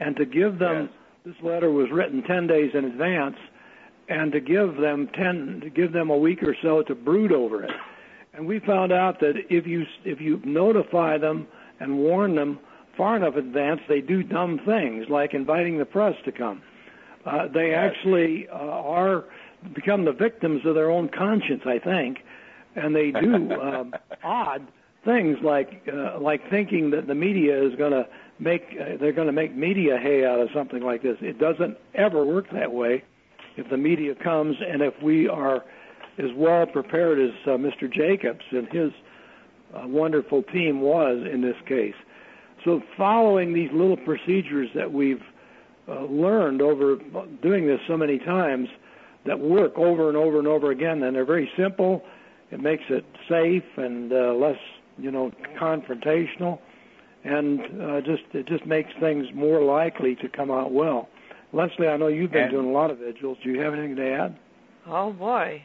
and 0.00 0.16
to 0.16 0.24
give 0.24 0.58
them 0.58 0.88
Yes. 1.24 1.34
this 1.34 1.42
letter 1.44 1.70
was 1.70 1.90
written 1.90 2.22
10 2.22 2.46
days 2.46 2.70
in 2.74 2.84
advance 2.84 3.36
and 4.08 4.30
to 4.32 4.40
give 4.40 4.76
them 4.76 5.08
10 5.14 5.60
to 5.62 5.70
give 5.70 5.92
them 5.92 6.10
a 6.10 6.16
week 6.16 6.42
or 6.42 6.54
so 6.62 6.82
to 6.82 6.94
brood 6.94 7.32
over 7.32 7.62
it 7.64 7.70
and 8.34 8.46
we 8.46 8.58
found 8.60 8.92
out 8.92 9.20
that 9.20 9.34
if 9.50 9.66
you 9.66 9.84
if 10.04 10.20
you 10.20 10.40
notify 10.44 11.16
them 11.18 11.46
and 11.80 11.96
warn 11.98 12.34
them 12.34 12.58
far 12.96 13.16
enough 13.16 13.34
in 13.36 13.46
advance 13.46 13.80
they 13.88 14.00
do 14.00 14.22
dumb 14.22 14.60
things 14.64 15.06
like 15.08 15.34
inviting 15.34 15.78
the 15.78 15.84
press 15.84 16.14
to 16.24 16.30
come 16.32 16.62
uh, 17.26 17.48
they 17.48 17.70
Yes. 17.70 17.92
actually 17.96 18.48
uh, 18.48 18.54
are 18.54 19.24
become 19.74 20.04
the 20.04 20.12
victims 20.12 20.64
of 20.66 20.74
their 20.74 20.90
own 20.90 21.08
conscience 21.08 21.62
i 21.66 21.78
think 21.78 22.18
and 22.76 22.94
they 22.94 23.10
do 23.10 23.52
um, 23.52 23.94
odd 24.24 24.66
things 25.04 25.36
like 25.42 25.86
uh, 25.92 26.18
like 26.18 26.48
thinking 26.50 26.90
that 26.90 27.06
the 27.06 27.14
media 27.14 27.62
is 27.62 27.74
going 27.76 27.92
to 27.92 28.06
make 28.38 28.62
uh, 28.80 28.96
they're 28.98 29.12
going 29.12 29.26
to 29.26 29.32
make 29.32 29.54
media 29.54 29.98
hay 29.98 30.24
out 30.24 30.40
of 30.40 30.48
something 30.54 30.82
like 30.82 31.02
this. 31.02 31.16
It 31.20 31.38
doesn't 31.38 31.76
ever 31.94 32.24
work 32.24 32.50
that 32.52 32.72
way. 32.72 33.04
If 33.56 33.70
the 33.70 33.76
media 33.76 34.14
comes 34.14 34.56
and 34.66 34.82
if 34.82 34.94
we 35.02 35.28
are 35.28 35.64
as 36.18 36.30
well 36.36 36.66
prepared 36.66 37.18
as 37.20 37.30
uh, 37.46 37.50
Mr. 37.50 37.92
Jacobs 37.92 38.44
and 38.50 38.68
his 38.68 38.92
uh, 39.74 39.86
wonderful 39.86 40.42
team 40.42 40.80
was 40.80 41.26
in 41.30 41.40
this 41.40 41.56
case. 41.66 41.94
So 42.64 42.82
following 42.96 43.52
these 43.52 43.70
little 43.72 43.96
procedures 43.96 44.68
that 44.74 44.92
we've 44.92 45.22
uh, 45.88 46.04
learned 46.04 46.62
over 46.62 46.96
doing 47.42 47.66
this 47.66 47.80
so 47.86 47.96
many 47.96 48.18
times 48.18 48.68
that 49.26 49.38
work 49.38 49.76
over 49.76 50.08
and 50.08 50.16
over 50.16 50.38
and 50.38 50.48
over 50.48 50.70
again, 50.70 51.02
and 51.02 51.14
they're 51.16 51.24
very 51.24 51.50
simple. 51.56 52.04
It 52.50 52.60
makes 52.60 52.84
it 52.88 53.04
safe 53.28 53.64
and 53.76 54.12
uh, 54.12 54.32
less, 54.34 54.58
you 54.98 55.10
know, 55.10 55.32
confrontational, 55.60 56.58
and 57.24 57.60
uh, 57.82 58.00
just 58.00 58.22
it 58.32 58.46
just 58.46 58.66
makes 58.66 58.90
things 59.00 59.26
more 59.34 59.62
likely 59.62 60.14
to 60.16 60.28
come 60.28 60.50
out 60.50 60.72
well. 60.72 61.08
Leslie, 61.52 61.88
I 61.88 61.96
know 61.96 62.08
you've 62.08 62.32
been 62.32 62.42
And- 62.44 62.50
doing 62.52 62.66
a 62.68 62.72
lot 62.72 62.90
of 62.90 62.98
vigils. 62.98 63.38
Do 63.42 63.50
you 63.50 63.60
have 63.60 63.72
anything 63.74 63.96
to 63.96 64.10
add? 64.12 64.36
Oh 64.86 65.12
boy. 65.12 65.62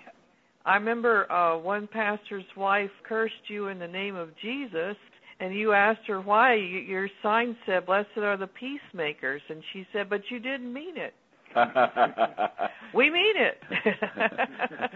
I 0.65 0.75
remember 0.75 1.31
uh, 1.31 1.57
one 1.57 1.87
pastor's 1.87 2.45
wife 2.55 2.91
cursed 3.03 3.49
you 3.49 3.67
in 3.69 3.79
the 3.79 3.87
name 3.87 4.15
of 4.15 4.29
Jesus, 4.41 4.95
and 5.39 5.53
you 5.55 5.73
asked 5.73 6.05
her 6.07 6.21
why. 6.21 6.55
Your 6.55 7.09
sign 7.23 7.55
said, 7.65 7.85
"Blessed 7.85 8.17
are 8.17 8.37
the 8.37 8.47
peacemakers," 8.47 9.41
and 9.49 9.63
she 9.73 9.85
said, 9.93 10.09
"But 10.09 10.21
you 10.29 10.39
didn't 10.39 10.71
mean 10.71 10.95
it." 10.97 11.13
we 12.93 13.09
mean 13.09 13.33
it. 13.37 13.57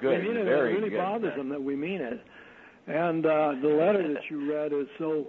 good. 0.00 0.22
We 0.22 0.28
mean 0.28 0.36
it. 0.36 0.44
Very 0.44 0.72
it 0.72 0.76
really 0.76 0.90
good. 0.90 0.98
bothers 0.98 1.36
them 1.36 1.48
that 1.48 1.62
we 1.62 1.76
mean 1.76 2.00
it. 2.00 2.20
And 2.86 3.24
uh, 3.24 3.52
the 3.62 3.68
letter 3.68 4.06
that 4.12 4.22
you 4.30 4.50
read 4.52 4.72
is 4.72 4.86
so 4.98 5.26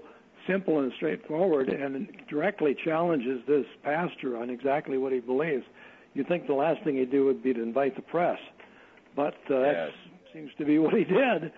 simple 0.48 0.80
and 0.80 0.92
straightforward 0.98 1.70
and 1.70 2.08
directly 2.30 2.76
challenges 2.84 3.40
this 3.48 3.66
pastor 3.84 4.38
on 4.38 4.50
exactly 4.50 4.98
what 4.98 5.12
he 5.14 5.20
believes. 5.20 5.64
You'd 6.14 6.28
think 6.28 6.48
the 6.48 6.54
last 6.54 6.84
thing 6.84 6.98
he'd 6.98 7.12
do 7.12 7.26
would 7.26 7.42
be 7.44 7.54
to 7.54 7.62
invite 7.64 7.96
the 7.96 8.02
press, 8.02 8.38
but 9.16 9.36
uh, 9.50 9.60
Yes. 9.62 9.90
that 9.92 10.34
seems 10.34 10.52
to 10.58 10.66
be 10.66 10.78
what 10.80 10.94
he 10.94 11.04
did. 11.04 11.52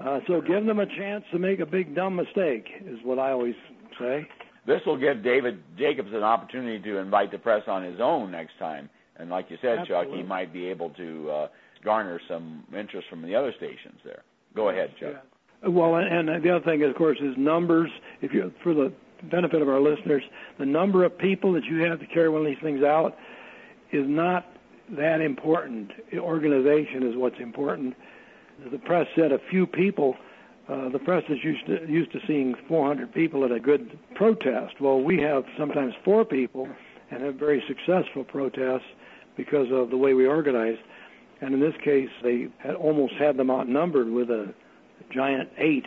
Uh, 0.00 0.20
so 0.26 0.40
give 0.40 0.64
them 0.64 0.78
a 0.80 0.86
chance 0.86 1.24
to 1.32 1.38
make 1.38 1.60
a 1.60 1.66
big 1.66 1.94
dumb 1.94 2.16
mistake, 2.16 2.66
is 2.86 2.98
what 3.04 3.18
I 3.18 3.30
always 3.32 3.54
say. 4.00 4.26
This 4.66 4.80
will 4.86 4.96
give 4.96 5.24
David 5.24 5.62
Jacobs 5.76 6.10
an 6.12 6.22
opportunity 6.22 6.80
to 6.80 6.98
invite 6.98 7.32
the 7.32 7.38
press 7.38 7.62
on 7.66 7.82
his 7.82 8.00
own 8.00 8.30
next 8.30 8.58
time. 8.58 8.88
And 9.16 9.28
like 9.28 9.50
you 9.50 9.58
said, 9.60 9.86
Chuck, 9.86 10.06
he 10.08 10.22
might 10.22 10.52
be 10.52 10.66
able 10.66 10.90
to 10.90 11.30
uh, 11.30 11.48
garner 11.84 12.20
some 12.28 12.64
interest 12.76 13.08
from 13.08 13.22
the 13.22 13.34
other 13.34 13.52
stations 13.56 13.98
there. 14.04 14.22
Go 14.54 14.68
ahead, 14.68 14.90
Chuck. 14.98 15.12
Yeah. 15.62 15.68
Well, 15.68 15.96
and 15.96 16.28
and 16.28 16.44
the 16.44 16.50
other 16.56 16.64
thing, 16.64 16.82
of 16.82 16.94
course, 16.96 17.18
is 17.20 17.34
numbers. 17.36 17.90
If 18.20 18.32
you, 18.32 18.52
for 18.62 18.74
the 18.74 18.92
benefit 19.30 19.62
of 19.62 19.68
our 19.68 19.80
listeners, 19.80 20.22
the 20.58 20.66
number 20.66 21.04
of 21.04 21.16
people 21.16 21.52
that 21.52 21.64
you 21.64 21.78
have 21.82 22.00
to 22.00 22.06
carry 22.06 22.28
one 22.28 22.40
of 22.42 22.46
these 22.46 22.62
things 22.62 22.82
out 22.82 23.16
is 23.92 24.04
not 24.08 24.46
that 24.90 25.20
important. 25.20 25.90
Organization 26.14 27.02
is 27.04 27.16
what's 27.16 27.38
important. 27.38 27.94
The 28.70 28.78
press 28.78 29.06
said 29.16 29.32
a 29.32 29.38
few 29.50 29.66
people. 29.66 30.16
Uh, 30.72 30.88
the 30.88 30.98
press 30.98 31.22
is 31.28 31.38
used 31.42 31.66
to 31.66 31.86
used 31.86 32.12
to 32.12 32.20
seeing 32.26 32.54
400 32.66 33.12
people 33.12 33.44
at 33.44 33.52
a 33.52 33.60
good 33.60 33.98
protest. 34.14 34.80
Well, 34.80 35.02
we 35.02 35.20
have 35.20 35.44
sometimes 35.58 35.92
four 36.04 36.24
people 36.24 36.66
and 37.10 37.22
have 37.22 37.34
very 37.34 37.62
successful 37.68 38.24
protests 38.24 38.86
because 39.36 39.66
of 39.70 39.90
the 39.90 39.98
way 39.98 40.14
we 40.14 40.26
organize. 40.26 40.78
And 41.42 41.52
in 41.52 41.60
this 41.60 41.74
case, 41.84 42.08
they 42.22 42.48
had 42.58 42.74
almost 42.74 43.14
had 43.14 43.36
them 43.36 43.50
outnumbered 43.50 44.08
with 44.08 44.30
a 44.30 44.54
giant 45.12 45.50
eight. 45.58 45.84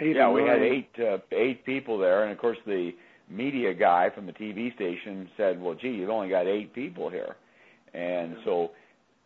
eight 0.00 0.16
Yeah, 0.16 0.30
we 0.30 0.42
had 0.42 0.60
eight 0.60 0.90
uh, 0.98 1.18
eight 1.30 1.64
people 1.64 1.96
there, 1.96 2.24
and 2.24 2.32
of 2.32 2.38
course 2.38 2.58
the 2.66 2.92
media 3.28 3.74
guy 3.74 4.10
from 4.10 4.26
the 4.26 4.32
TV 4.32 4.74
station 4.74 5.28
said, 5.36 5.60
"Well, 5.60 5.74
gee, 5.74 5.90
you've 5.90 6.10
only 6.10 6.30
got 6.30 6.48
eight 6.48 6.74
people 6.74 7.10
here," 7.10 7.36
and 7.94 8.36
so 8.44 8.72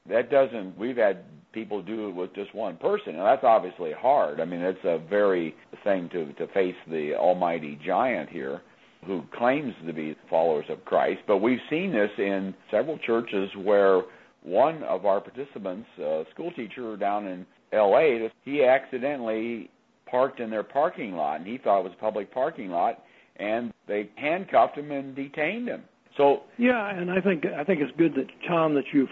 that 0.08 0.30
doesn't. 0.30 0.78
We've 0.78 0.96
had 0.96 1.24
people 1.52 1.82
do 1.82 2.08
it 2.08 2.14
with 2.14 2.34
just 2.34 2.54
one 2.54 2.76
person, 2.76 3.16
and 3.16 3.24
that's 3.24 3.44
obviously 3.44 3.92
hard. 3.92 4.40
I 4.40 4.44
mean, 4.44 4.60
it's 4.60 4.84
a 4.84 4.98
very 5.08 5.54
thing 5.84 6.08
to 6.12 6.32
to 6.34 6.46
face 6.48 6.76
the 6.88 7.14
almighty 7.14 7.78
giant 7.84 8.30
here, 8.30 8.62
who 9.06 9.22
claims 9.36 9.74
to 9.86 9.92
be 9.92 10.16
followers 10.28 10.66
of 10.68 10.84
Christ. 10.84 11.20
But 11.26 11.38
we've 11.38 11.58
seen 11.68 11.92
this 11.92 12.10
in 12.18 12.54
several 12.70 12.98
churches 12.98 13.50
where 13.62 14.02
one 14.42 14.82
of 14.84 15.06
our 15.06 15.20
participants, 15.20 15.86
a 15.98 16.24
school 16.32 16.52
teacher 16.52 16.96
down 16.96 17.26
in 17.26 17.46
L.A., 17.72 18.30
he 18.44 18.64
accidentally 18.64 19.70
parked 20.10 20.40
in 20.40 20.50
their 20.50 20.62
parking 20.62 21.14
lot, 21.14 21.38
and 21.38 21.46
he 21.46 21.58
thought 21.58 21.80
it 21.80 21.84
was 21.84 21.92
a 21.96 22.00
public 22.00 22.32
parking 22.32 22.70
lot, 22.70 23.02
and 23.36 23.72
they 23.86 24.10
handcuffed 24.16 24.76
him 24.76 24.90
and 24.90 25.14
detained 25.14 25.68
him. 25.68 25.82
So 26.16 26.42
Yeah, 26.58 26.90
and 26.90 27.10
I 27.10 27.20
think 27.20 27.44
I 27.46 27.64
think 27.64 27.80
it's 27.80 27.96
good 27.96 28.14
that 28.14 28.26
Tom 28.48 28.74
that 28.74 28.84
you've 28.92 29.08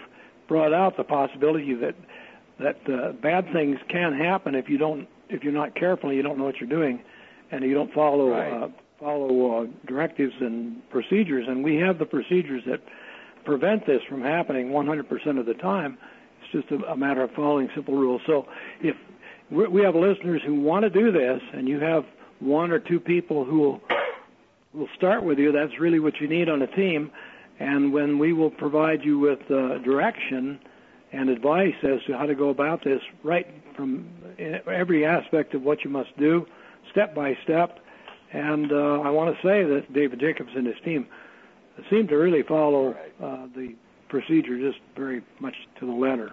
brought 0.49 0.73
out 0.73 0.97
the 0.97 1.03
possibility 1.05 1.73
that 1.75 1.95
that 2.59 2.77
uh, 2.91 3.13
bad 3.13 3.45
things 3.53 3.77
can 3.87 4.13
happen 4.13 4.53
if 4.55 4.67
you 4.67 4.77
don't 4.77 5.07
if 5.29 5.43
you're 5.43 5.53
not 5.53 5.75
careful 5.75 6.09
and 6.09 6.17
you 6.17 6.23
don't 6.23 6.37
know 6.37 6.43
what 6.43 6.59
you're 6.59 6.67
doing, 6.69 6.99
and 7.51 7.63
you 7.63 7.73
don't 7.73 7.93
follow 7.93 8.31
Right. 8.31 8.51
uh, 8.63 8.67
follow 8.99 9.63
uh, 9.63 9.67
directives 9.87 10.33
and 10.41 10.81
procedures. 10.89 11.45
And 11.47 11.63
we 11.63 11.77
have 11.77 11.99
the 11.99 12.05
procedures 12.05 12.63
that 12.67 12.81
prevent 13.45 13.85
this 13.87 14.01
from 14.09 14.21
happening 14.21 14.71
100% 14.71 15.39
of 15.39 15.45
the 15.45 15.53
time. 15.53 15.97
It's 16.41 16.51
just 16.51 16.81
a, 16.81 16.85
a 16.91 16.97
matter 16.97 17.23
of 17.23 17.31
following 17.31 17.69
simple 17.73 17.95
rules. 17.95 18.21
So 18.27 18.45
if 18.81 18.97
we 19.51 19.67
we 19.67 19.81
have 19.83 19.95
listeners 19.95 20.41
who 20.45 20.55
want 20.55 20.83
to 20.83 20.89
do 20.89 21.11
this, 21.11 21.41
and 21.53 21.67
you 21.67 21.79
have 21.79 22.03
one 22.39 22.71
or 22.71 22.79
two 22.79 22.99
people 22.99 23.45
who 23.45 23.59
will 23.59 23.81
will 24.73 24.89
start 24.95 25.23
with 25.23 25.39
you. 25.39 25.51
That's 25.51 25.79
really 25.79 25.99
what 25.99 26.19
you 26.21 26.27
need 26.27 26.49
on 26.49 26.61
a 26.61 26.67
team. 26.67 27.11
And 27.59 27.91
when 27.91 28.19
we 28.19 28.33
will 28.33 28.51
provide 28.51 29.03
you 29.03 29.19
with 29.19 29.39
uh, 29.51 29.79
direction 29.79 30.59
and 31.11 31.29
advice 31.29 31.75
as 31.83 31.99
to 32.07 32.17
how 32.17 32.25
to 32.25 32.35
go 32.35 32.49
about 32.49 32.83
this, 32.83 33.01
right 33.23 33.47
from 33.75 34.09
every 34.67 35.05
aspect 35.05 35.53
of 35.53 35.63
what 35.63 35.83
you 35.83 35.89
must 35.89 36.17
do, 36.17 36.45
step 36.91 37.13
by 37.13 37.37
step. 37.43 37.79
And 38.31 38.71
uh, 38.71 39.01
I 39.01 39.09
want 39.09 39.35
to 39.35 39.41
say 39.41 39.63
that 39.63 39.91
David 39.93 40.19
Jacobs 40.19 40.51
and 40.55 40.65
his 40.65 40.75
team 40.85 41.07
seem 41.89 42.07
to 42.07 42.15
really 42.15 42.43
follow 42.43 42.91
uh, 43.23 43.47
the 43.55 43.75
procedure 44.07 44.57
just 44.57 44.79
very 44.95 45.21
much 45.39 45.55
to 45.79 45.85
the 45.85 45.91
letter. 45.91 46.31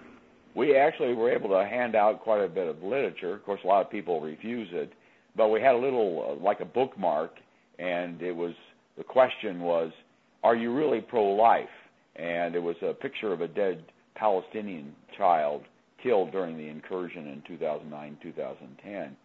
we 0.56 0.74
actually 0.74 1.12
were 1.14 1.30
able 1.30 1.50
to 1.50 1.64
hand 1.64 1.94
out 1.94 2.20
quite 2.20 2.42
a 2.42 2.48
bit 2.48 2.66
of 2.66 2.82
literature. 2.82 3.34
Of 3.34 3.44
course, 3.44 3.60
a 3.62 3.66
lot 3.66 3.84
of 3.84 3.90
people 3.90 4.20
refuse 4.20 4.68
it, 4.72 4.92
but 5.36 5.48
we 5.50 5.60
had 5.60 5.74
a 5.74 5.78
little 5.78 6.38
uh, 6.38 6.42
like 6.42 6.60
a 6.60 6.64
bookmark, 6.64 7.32
and 7.78 8.20
it 8.22 8.34
was 8.34 8.54
the 8.96 9.04
question 9.04 9.60
was, 9.60 9.92
"Are 10.46 10.54
you 10.54 10.72
really 10.72 11.00
pro-life?" 11.00 11.76
And 12.14 12.54
it 12.54 12.62
was 12.62 12.76
a 12.80 12.94
picture 12.94 13.32
of 13.32 13.40
a 13.40 13.48
dead 13.48 13.84
Palestinian 14.14 14.94
child 15.18 15.64
killed 16.00 16.30
during 16.30 16.56
the 16.56 16.68
incursion 16.68 17.26
in 17.26 17.42
2009, 17.48 18.16
2010, 18.22 19.16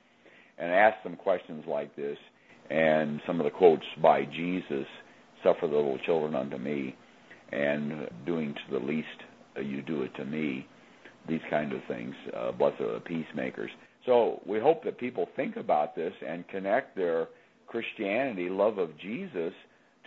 and 0.57 0.71
asked 0.71 1.03
them 1.03 1.15
questions 1.15 1.63
like 1.67 1.95
this, 1.95 2.17
and 2.71 3.21
some 3.27 3.39
of 3.39 3.43
the 3.43 3.51
quotes 3.51 3.85
by 4.01 4.25
Jesus, 4.25 4.87
"Suffer 5.43 5.67
the 5.67 5.75
little 5.75 5.99
children 5.99 6.33
unto 6.33 6.57
me," 6.57 6.95
and 7.51 8.09
doing 8.25 8.55
to 8.55 8.71
the 8.71 8.83
least 8.83 9.23
uh, 9.55 9.61
you 9.61 9.83
do 9.83 10.01
it 10.01 10.15
to 10.15 10.25
me 10.25 10.65
these 11.27 11.43
kind 11.51 11.71
of 11.71 11.83
things. 11.83 12.15
Uh, 12.33 12.51
blessed 12.51 12.81
are 12.81 12.93
the 12.93 12.99
peacemakers. 12.99 13.69
So 14.07 14.41
we 14.47 14.59
hope 14.59 14.83
that 14.85 14.97
people 14.97 15.27
think 15.35 15.55
about 15.55 15.95
this 15.95 16.13
and 16.27 16.47
connect 16.47 16.95
their 16.95 17.27
Christianity, 17.67 18.49
love 18.49 18.79
of 18.79 18.97
Jesus, 18.97 19.53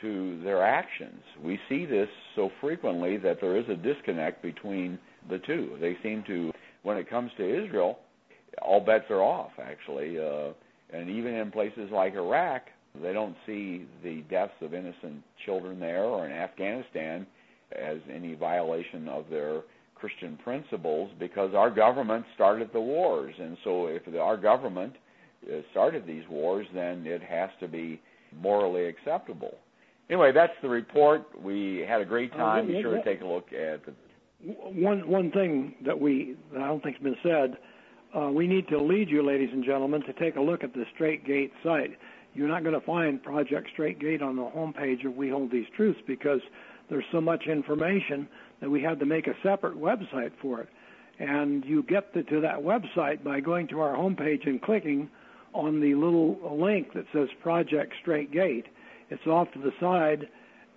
to 0.05 0.41
their 0.45 0.63
actions. 0.63 1.21
We 1.43 1.59
see 1.69 1.87
this 1.87 2.09
so 2.37 2.51
frequently 2.61 3.17
that 3.19 3.41
there 3.41 3.57
is 3.57 3.65
a 3.69 3.75
disconnect 3.75 4.43
between 4.43 4.99
the 5.31 5.39
two. 5.39 5.77
They 5.81 5.97
seem 6.03 6.23
to, 6.27 6.53
when 6.83 6.99
it 6.99 7.09
comes 7.09 7.31
to 7.39 7.65
Israel, 7.65 7.99
all 8.61 8.81
bets 8.81 9.07
are 9.11 9.23
off, 9.23 9.53
actually. 9.61 10.19
Uh, 10.19 10.53
and 10.93 11.09
even 11.09 11.35
in 11.35 11.51
places 11.51 11.91
like 11.91 12.15
Iraq, 12.15 12.63
they 13.03 13.13
don't 13.13 13.35
see 13.47 13.87
the 14.03 14.23
deaths 14.31 14.53
of 14.61 14.75
innocent 14.75 15.23
children 15.45 15.81
there 15.81 16.05
or 16.05 16.27
in 16.27 16.33
Afghanistan 16.33 17.27
as 17.73 17.99
any 18.13 18.35
violation 18.35 19.09
of 19.09 19.25
their 19.31 19.63
Christian 19.95 20.37
principles 20.45 21.11
because 21.19 21.55
our 21.55 21.71
government 21.71 22.27
started 22.35 22.71
the 22.73 22.81
wars. 22.81 23.35
And 23.41 23.57
so 23.65 23.87
if 23.87 24.03
our 24.21 24.37
government 24.37 24.93
uh, 25.47 25.63
started 25.71 26.07
these 26.07 26.25
wars, 26.29 26.67
then 26.75 27.07
it 27.07 27.23
has 27.23 27.49
to 27.61 27.69
be 27.69 28.01
morally 28.41 28.87
acceptable. 28.87 29.55
Anyway, 30.11 30.33
that's 30.33 30.53
the 30.63 30.69
report. 30.69 31.23
We 31.41 31.85
had 31.89 32.01
a 32.01 32.05
great 32.05 32.33
Uh, 32.33 32.37
time. 32.37 32.67
Be 32.67 32.83
sure 32.83 32.97
to 32.97 33.05
take 33.05 33.23
a 33.23 33.27
look 33.27 33.53
at 33.53 33.85
the. 33.85 33.93
One 34.43 35.09
one 35.09 35.31
thing 35.31 35.75
that 35.87 35.99
we 35.99 36.37
that 36.53 36.61
I 36.63 36.67
don't 36.67 36.83
think's 36.83 37.01
been 37.01 37.17
said, 37.23 37.57
uh, 38.15 38.31
we 38.31 38.47
need 38.47 38.69
to 38.69 38.79
lead 38.79 39.09
you, 39.09 39.23
ladies 39.23 39.49
and 39.53 39.65
gentlemen, 39.65 40.03
to 40.03 40.13
take 40.13 40.37
a 40.37 40.41
look 40.41 40.63
at 40.63 40.75
the 40.75 40.85
Straight 40.95 41.25
Gate 41.25 41.53
site. 41.63 41.97
You're 42.35 42.49
not 42.49 42.63
going 42.63 42.79
to 42.79 42.85
find 42.85 43.23
Project 43.23 43.71
Straight 43.73 43.99
Gate 43.99 44.21
on 44.21 44.37
the 44.37 44.43
homepage 44.43 45.07
of 45.07 45.17
We 45.17 45.31
Hold 45.31 45.51
These 45.51 45.69
Truths 45.75 46.01
because 46.07 46.41
there's 46.91 47.05
so 47.11 47.21
much 47.21 47.47
information 47.47 48.29
that 48.61 48.69
we 48.69 48.83
had 48.83 48.99
to 49.01 49.07
make 49.07 49.27
a 49.29 49.35
separate 49.43 49.77
website 49.77 50.33
for 50.43 50.61
it. 50.61 50.69
And 51.21 51.65
you 51.65 51.83
get 51.85 52.13
to, 52.15 52.23
to 52.25 52.41
that 52.41 52.59
website 52.59 53.23
by 53.25 53.41
going 53.41 53.69
to 53.69 53.81
our 53.81 53.97
homepage 53.97 54.47
and 54.47 54.61
clicking 54.61 55.09
on 55.53 55.81
the 55.81 55.95
little 55.95 56.59
link 56.61 56.93
that 56.95 57.07
says 57.13 57.29
Project 57.41 57.95
Straight 58.03 58.33
Gate. 58.33 58.67
It's 59.15 59.27
off 59.29 59.47
to 59.53 59.61
the 59.61 59.71
side, 59.81 60.29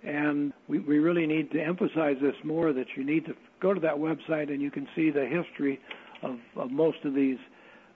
and 0.04 0.52
we, 0.68 0.78
we 0.78 1.00
really 1.00 1.26
need 1.26 1.50
to 1.50 1.60
emphasize 1.60 2.16
this 2.22 2.36
more 2.44 2.72
that 2.72 2.86
you 2.96 3.04
need 3.04 3.26
to 3.26 3.32
go 3.60 3.74
to 3.74 3.80
that 3.80 3.96
website 3.96 4.48
and 4.52 4.62
you 4.62 4.70
can 4.70 4.86
see 4.94 5.10
the 5.10 5.26
history 5.26 5.80
of, 6.22 6.36
of 6.56 6.70
most 6.70 6.98
of 7.04 7.14
these 7.14 7.38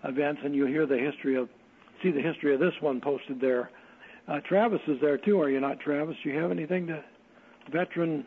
events, 0.03 0.41
and 0.45 0.53
you'll 0.53 0.67
hear 0.67 0.85
the 0.85 0.99
history 0.99 1.37
of 1.37 1.49
see 2.03 2.11
the 2.11 2.21
history 2.21 2.53
of 2.53 2.59
this 2.59 2.73
one 2.81 3.01
posted 3.01 3.41
there. 3.41 3.71
Uh, 4.27 4.41
Travis 4.49 4.81
is 4.89 4.97
there 5.01 5.17
too, 5.17 5.41
are 5.41 5.49
you 5.49 5.61
not, 5.61 5.79
Travis? 5.79 6.17
Do 6.25 6.31
you 6.31 6.39
have 6.41 6.51
anything 6.51 6.89
to 6.89 7.05
veteran 7.71 8.27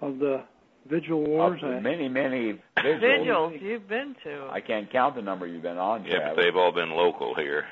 of 0.00 0.18
the 0.18 0.42
Vigil 0.90 1.24
Wars? 1.24 1.60
of 1.62 1.82
many, 1.82 2.08
many 2.08 2.52
vigils. 2.82 3.00
Vigils 3.00 3.52
you've 3.60 3.88
been 3.88 4.16
to. 4.24 4.48
I 4.50 4.60
can't 4.60 4.90
count 4.90 5.14
the 5.14 5.22
number 5.22 5.46
you've 5.46 5.62
been 5.62 5.78
on, 5.78 6.04
Yeah, 6.04 6.34
but 6.34 6.42
they've 6.42 6.56
all 6.56 6.72
been 6.72 6.90
local 6.90 7.36
here. 7.36 7.64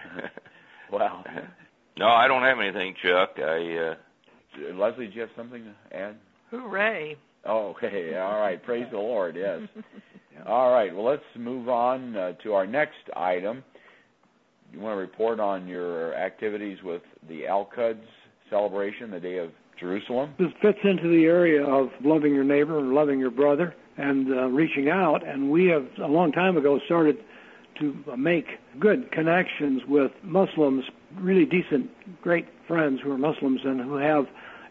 Well, 0.92 1.24
no, 1.98 2.07
I 2.07 2.28
don't 2.28 2.42
have 2.42 2.59
anything, 2.59 2.94
Chuck. 3.02 3.31
I 3.38 3.92
uh 3.92 3.94
Leslie, 4.74 5.07
do 5.07 5.14
you 5.14 5.20
have 5.22 5.31
something 5.37 5.64
to 5.64 5.96
add? 5.96 6.16
Hooray. 6.50 7.16
Oh, 7.44 7.74
okay. 7.76 8.16
All 8.16 8.38
right. 8.38 8.62
Praise 8.64 8.87
the 8.90 8.98
Lord. 8.98 9.37
Yes. 9.37 9.61
All 10.46 10.72
right. 10.72 10.94
Well, 10.94 11.05
let's 11.05 11.22
move 11.37 11.68
on 11.68 12.16
uh, 12.16 12.33
to 12.42 12.52
our 12.55 12.66
next 12.66 12.98
item. 13.16 13.64
You 14.72 14.81
want 14.81 14.94
to 14.94 15.00
report 15.00 15.40
on 15.40 15.66
your 15.66 16.14
activities 16.14 16.78
with 16.83 17.02
the 17.28 17.46
Al-Quds 17.46 18.05
celebration, 18.48 19.11
the 19.11 19.20
Day 19.20 19.38
of 19.38 19.50
Jerusalem? 19.78 20.35
This 20.38 20.48
fits 20.62 20.78
into 20.85 21.09
the 21.09 21.24
area 21.24 21.64
of 21.64 21.88
loving 22.02 22.35
your 22.35 22.44
neighbor 22.44 22.78
and 22.78 22.94
loving 22.94 23.18
your 23.18 23.31
brother 23.31 23.74
and 23.98 24.33
uh, 24.33 24.46
reaching 24.46 24.88
out. 24.88 25.26
And 25.26 25.50
we 25.50 25.66
have, 25.66 25.87
a 26.02 26.07
long 26.07 26.33
time 26.33 26.57
ago, 26.57 26.81
started 26.87 27.18
to 27.81 27.94
make 28.16 28.46
good 28.78 29.11
connections 29.12 29.83
with 29.87 30.12
Muslims, 30.22 30.85
really 31.20 31.44
decent, 31.44 31.90
great 32.22 32.46
friends 32.66 33.01
who 33.03 33.12
are 33.12 33.18
Muslims 33.18 33.61
and 33.64 33.81
who 33.81 33.96
have 33.96 34.27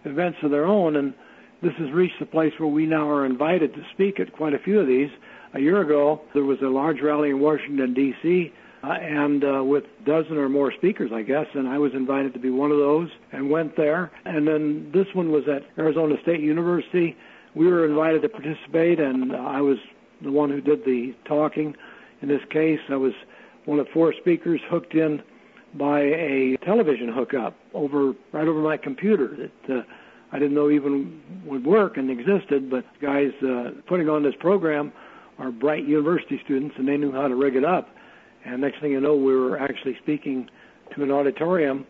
events 0.05 0.39
of 0.43 0.51
their 0.51 0.65
own. 0.65 0.95
And 0.95 1.13
this 1.61 1.73
has 1.77 1.91
reached 1.91 2.19
the 2.19 2.25
place 2.25 2.53
where 2.57 2.69
we 2.69 2.85
now 2.85 3.09
are 3.09 3.25
invited 3.25 3.73
to 3.73 3.81
speak 3.93 4.19
at 4.19 4.33
quite 4.33 4.53
a 4.53 4.59
few 4.59 4.79
of 4.79 4.87
these. 4.87 5.09
A 5.53 5.59
year 5.59 5.81
ago, 5.81 6.21
there 6.33 6.45
was 6.45 6.59
a 6.61 6.67
large 6.67 7.01
rally 7.01 7.29
in 7.29 7.39
Washington, 7.39 7.93
D.C., 7.93 8.53
uh, 8.83 8.93
and 8.93 9.43
uh, 9.43 9.63
with 9.63 9.83
a 9.83 10.05
dozen 10.05 10.37
or 10.37 10.49
more 10.49 10.73
speakers, 10.73 11.11
I 11.13 11.21
guess, 11.21 11.45
and 11.53 11.67
I 11.67 11.77
was 11.77 11.93
invited 11.93 12.33
to 12.33 12.39
be 12.39 12.49
one 12.49 12.71
of 12.71 12.79
those 12.79 13.09
and 13.31 13.51
went 13.51 13.77
there. 13.77 14.11
And 14.25 14.47
then 14.47 14.89
this 14.91 15.05
one 15.13 15.31
was 15.31 15.43
at 15.47 15.63
Arizona 15.77 16.15
State 16.23 16.39
University. 16.39 17.15
We 17.53 17.67
were 17.67 17.85
invited 17.85 18.23
to 18.23 18.29
participate, 18.29 18.99
and 18.99 19.35
I 19.35 19.61
was 19.61 19.77
the 20.23 20.31
one 20.31 20.49
who 20.49 20.61
did 20.61 20.83
the 20.83 21.13
talking. 21.25 21.75
In 22.23 22.27
this 22.27 22.41
case, 22.49 22.79
I 22.89 22.95
was 22.95 23.13
one 23.65 23.77
of 23.77 23.87
four 23.93 24.13
speakers 24.13 24.61
hooked 24.67 24.95
in 24.95 25.21
by 25.77 26.01
a 26.01 26.57
television 26.65 27.09
hookup 27.09 27.55
over 27.73 28.13
right 28.31 28.47
over 28.47 28.59
my 28.59 28.77
computer 28.77 29.35
that 29.37 29.75
uh, 29.75 29.81
I 30.31 30.39
didn't 30.39 30.53
know 30.53 30.69
even 30.69 31.21
would 31.45 31.65
work 31.65 31.97
and 31.97 32.09
existed. 32.09 32.69
But 32.69 32.85
guys 33.01 33.31
uh, 33.43 33.71
putting 33.87 34.09
on 34.09 34.23
this 34.23 34.35
program 34.39 34.91
are 35.39 35.51
bright 35.51 35.87
university 35.87 36.39
students, 36.43 36.75
and 36.77 36.87
they 36.87 36.97
knew 36.97 37.11
how 37.11 37.27
to 37.27 37.35
rig 37.35 37.55
it 37.55 37.65
up. 37.65 37.89
And 38.45 38.61
next 38.61 38.79
thing 38.81 38.91
you 38.91 38.99
know, 38.99 39.15
we 39.15 39.35
were 39.35 39.57
actually 39.57 39.97
speaking 40.01 40.49
to 40.95 41.03
an 41.03 41.11
auditorium 41.11 41.85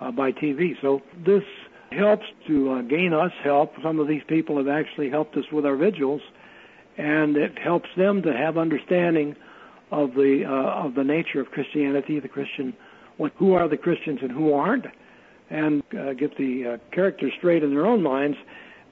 uh, 0.00 0.10
by 0.10 0.32
TV. 0.32 0.74
So 0.80 1.02
this 1.24 1.42
helps 1.90 2.26
to 2.46 2.72
uh, 2.72 2.82
gain 2.82 3.12
us 3.12 3.32
help. 3.42 3.74
Some 3.82 3.98
of 3.98 4.08
these 4.08 4.22
people 4.28 4.56
have 4.58 4.68
actually 4.68 5.10
helped 5.10 5.36
us 5.36 5.44
with 5.52 5.64
our 5.66 5.76
vigils, 5.76 6.20
and 6.96 7.36
it 7.36 7.58
helps 7.58 7.88
them 7.96 8.22
to 8.22 8.32
have 8.32 8.58
understanding 8.58 9.36
of 9.90 10.14
the 10.14 10.44
uh, 10.46 10.84
of 10.84 10.94
the 10.94 11.04
nature 11.04 11.40
of 11.40 11.50
Christianity, 11.50 12.20
the 12.20 12.28
Christian, 12.28 12.74
what, 13.18 13.32
who 13.36 13.52
are 13.52 13.68
the 13.68 13.76
Christians 13.76 14.20
and 14.22 14.32
who 14.32 14.52
aren't, 14.52 14.86
and 15.50 15.82
uh, 15.98 16.14
get 16.14 16.36
the 16.36 16.74
uh, 16.74 16.94
characters 16.94 17.32
straight 17.38 17.62
in 17.62 17.70
their 17.70 17.86
own 17.86 18.02
minds, 18.02 18.36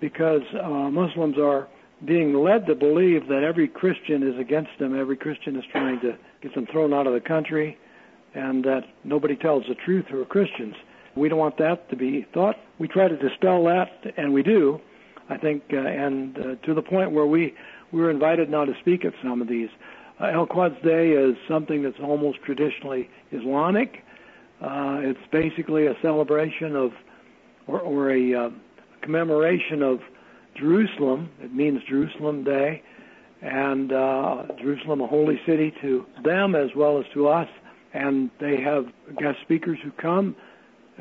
because 0.00 0.42
uh, 0.62 0.68
Muslims 0.90 1.36
are 1.38 1.66
being 2.04 2.34
led 2.34 2.66
to 2.66 2.74
believe 2.74 3.26
that 3.28 3.42
every 3.42 3.68
Christian 3.68 4.22
is 4.22 4.38
against 4.38 4.70
them, 4.78 4.98
every 4.98 5.16
Christian 5.16 5.56
is 5.56 5.64
trying 5.72 5.98
to 6.00 6.16
get 6.42 6.54
them 6.54 6.66
thrown 6.70 6.92
out 6.92 7.06
of 7.06 7.14
the 7.14 7.20
country, 7.20 7.78
and 8.34 8.62
that 8.64 8.82
nobody 9.04 9.34
tells 9.34 9.64
the 9.66 9.74
truth 9.74 10.04
who 10.10 10.20
are 10.20 10.26
Christians. 10.26 10.74
We 11.16 11.30
don't 11.30 11.38
want 11.38 11.56
that 11.58 11.88
to 11.88 11.96
be 11.96 12.26
thought. 12.34 12.56
We 12.78 12.88
try 12.88 13.08
to 13.08 13.16
dispel 13.16 13.64
that, 13.64 13.88
and 14.18 14.34
we 14.34 14.42
do, 14.42 14.78
I 15.30 15.38
think, 15.38 15.62
uh, 15.72 15.78
and 15.78 16.38
uh, 16.38 16.42
to 16.66 16.74
the 16.74 16.82
point 16.82 17.12
where 17.12 17.26
we 17.26 17.54
we're 17.92 18.10
invited 18.10 18.50
now 18.50 18.64
to 18.64 18.74
speak 18.80 19.04
at 19.04 19.14
some 19.22 19.40
of 19.40 19.48
these. 19.48 19.68
Uh, 20.20 20.26
Al-Quds 20.26 20.82
Day 20.82 21.10
is 21.10 21.36
something 21.48 21.82
that's 21.82 22.00
almost 22.02 22.38
traditionally 22.44 23.08
Islamic. 23.32 24.02
Uh, 24.60 25.00
it's 25.02 25.20
basically 25.30 25.86
a 25.86 25.94
celebration 26.00 26.74
of, 26.74 26.90
or, 27.66 27.80
or 27.80 28.10
a 28.10 28.34
uh, 28.34 28.50
commemoration 29.02 29.82
of 29.82 29.98
Jerusalem. 30.58 31.28
It 31.40 31.54
means 31.54 31.80
Jerusalem 31.88 32.44
Day, 32.44 32.82
and 33.42 33.92
uh, 33.92 34.44
Jerusalem, 34.58 35.00
a 35.02 35.06
holy 35.06 35.38
city 35.46 35.74
to 35.82 36.06
them 36.24 36.54
as 36.54 36.70
well 36.74 36.98
as 36.98 37.04
to 37.14 37.28
us. 37.28 37.48
And 37.92 38.30
they 38.40 38.60
have 38.60 38.86
guest 39.18 39.38
speakers 39.42 39.78
who 39.84 39.90
come. 39.92 40.36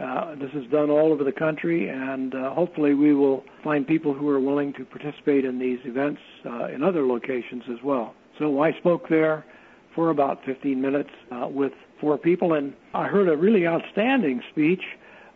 Uh, 0.01 0.35
this 0.35 0.49
is 0.53 0.69
done 0.71 0.89
all 0.89 1.13
over 1.13 1.23
the 1.23 1.31
country, 1.31 1.87
and 1.87 2.35
uh, 2.35 2.53
hopefully 2.53 2.93
we 2.93 3.13
will 3.13 3.43
find 3.63 3.87
people 3.87 4.13
who 4.13 4.29
are 4.29 4.41
willing 4.41 4.73
to 4.73 4.83
participate 4.83 5.45
in 5.45 5.57
these 5.57 5.79
events 5.85 6.19
uh, 6.45 6.65
in 6.67 6.83
other 6.83 7.05
locations 7.05 7.63
as 7.69 7.77
well. 7.83 8.13
So 8.37 8.61
I 8.61 8.73
spoke 8.79 9.07
there 9.09 9.45
for 9.95 10.09
about 10.09 10.43
15 10.45 10.79
minutes 10.79 11.09
uh, 11.31 11.47
with 11.49 11.71
four 11.99 12.17
people, 12.17 12.53
and 12.53 12.73
I 12.93 13.07
heard 13.07 13.29
a 13.29 13.37
really 13.37 13.65
outstanding 13.65 14.41
speech 14.51 14.83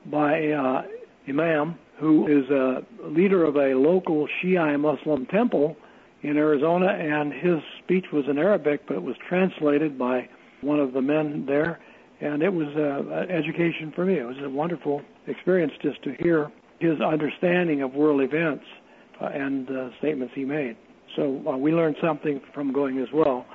by 0.05 0.49
uh, 0.49 0.83
Imam, 1.27 1.79
who 1.97 2.27
is 2.27 2.49
a 2.49 2.83
leader 3.03 3.43
of 3.43 3.55
a 3.55 3.73
local 3.75 4.27
Shia 4.27 4.79
Muslim 4.79 5.25
temple 5.25 5.77
in 6.21 6.37
Arizona, 6.37 6.87
and 6.87 7.31
his 7.31 7.59
speech 7.83 8.07
was 8.11 8.25
in 8.27 8.37
Arabic, 8.37 8.81
but 8.87 8.97
it 8.97 9.03
was 9.03 9.15
translated 9.27 9.97
by 9.97 10.27
one 10.61 10.79
of 10.79 10.93
the 10.93 11.01
men 11.01 11.45
there, 11.45 11.79
and 12.19 12.43
it 12.43 12.53
was 12.53 12.67
uh, 12.75 13.31
education 13.31 13.91
for 13.95 14.05
me. 14.05 14.15
It 14.15 14.25
was 14.25 14.37
a 14.43 14.49
wonderful 14.49 15.01
experience 15.27 15.73
just 15.81 16.03
to 16.03 16.13
hear 16.13 16.51
his 16.79 16.99
understanding 17.01 17.81
of 17.81 17.93
world 17.93 18.21
events 18.21 18.65
uh, 19.21 19.25
and 19.25 19.69
uh, 19.69 19.89
statements 19.99 20.33
he 20.35 20.45
made. 20.45 20.75
So 21.15 21.41
uh, 21.47 21.57
we 21.57 21.73
learned 21.73 21.97
something 22.01 22.41
from 22.53 22.71
going 22.71 22.99
as 22.99 23.09
well. 23.13 23.45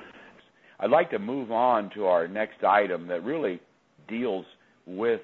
I'd 0.79 0.89
like 0.89 1.09
to 1.11 1.19
move 1.19 1.51
on 1.51 1.89
to 1.95 2.05
our 2.05 2.27
next 2.27 2.63
item 2.63 3.07
that 3.07 3.23
really 3.23 3.59
deals 4.07 4.45
with 4.85 5.21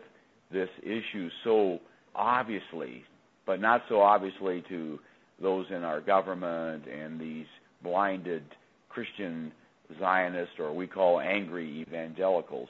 this 0.52 0.70
issue 0.82 1.30
so 1.44 1.80
obviously, 2.16 3.04
but 3.46 3.62
not 3.62 3.84
so 3.90 4.02
obviously 4.02 4.64
to 4.70 5.00
those 5.42 5.66
in 5.70 5.84
our 5.84 6.02
government 6.02 6.84
and 6.88 7.20
these 7.20 7.46
blinded 7.84 8.44
Christian 8.90 9.52
Zionists, 10.00 10.56
or 10.60 10.74
we 10.74 10.88
call 10.88 11.20
angry 11.20 11.82
evangelicals. 11.82 12.70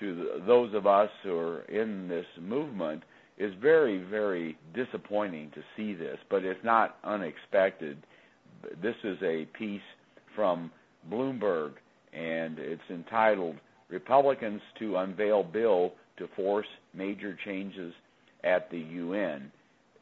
To 0.00 0.40
those 0.46 0.74
of 0.74 0.86
us 0.86 1.10
who 1.22 1.36
are 1.36 1.60
in 1.62 2.08
this 2.08 2.26
movement, 2.40 3.02
is 3.38 3.52
very, 3.60 3.98
very 3.98 4.58
disappointing 4.74 5.50
to 5.54 5.62
see 5.76 5.94
this, 5.94 6.18
but 6.30 6.44
it's 6.44 6.62
not 6.64 6.96
unexpected 7.02 7.96
this 8.82 8.94
is 9.04 9.18
a 9.22 9.46
piece 9.56 9.80
from 10.34 10.70
Bloomberg, 11.10 11.72
and 12.12 12.58
it's 12.58 12.82
entitled 12.90 13.56
Republicans 13.88 14.60
to 14.78 14.96
Unveil 14.96 15.42
Bill 15.42 15.92
to 16.18 16.28
Force 16.36 16.66
Major 16.94 17.36
Changes 17.44 17.92
at 18.44 18.70
the 18.70 18.78
UN 18.78 19.50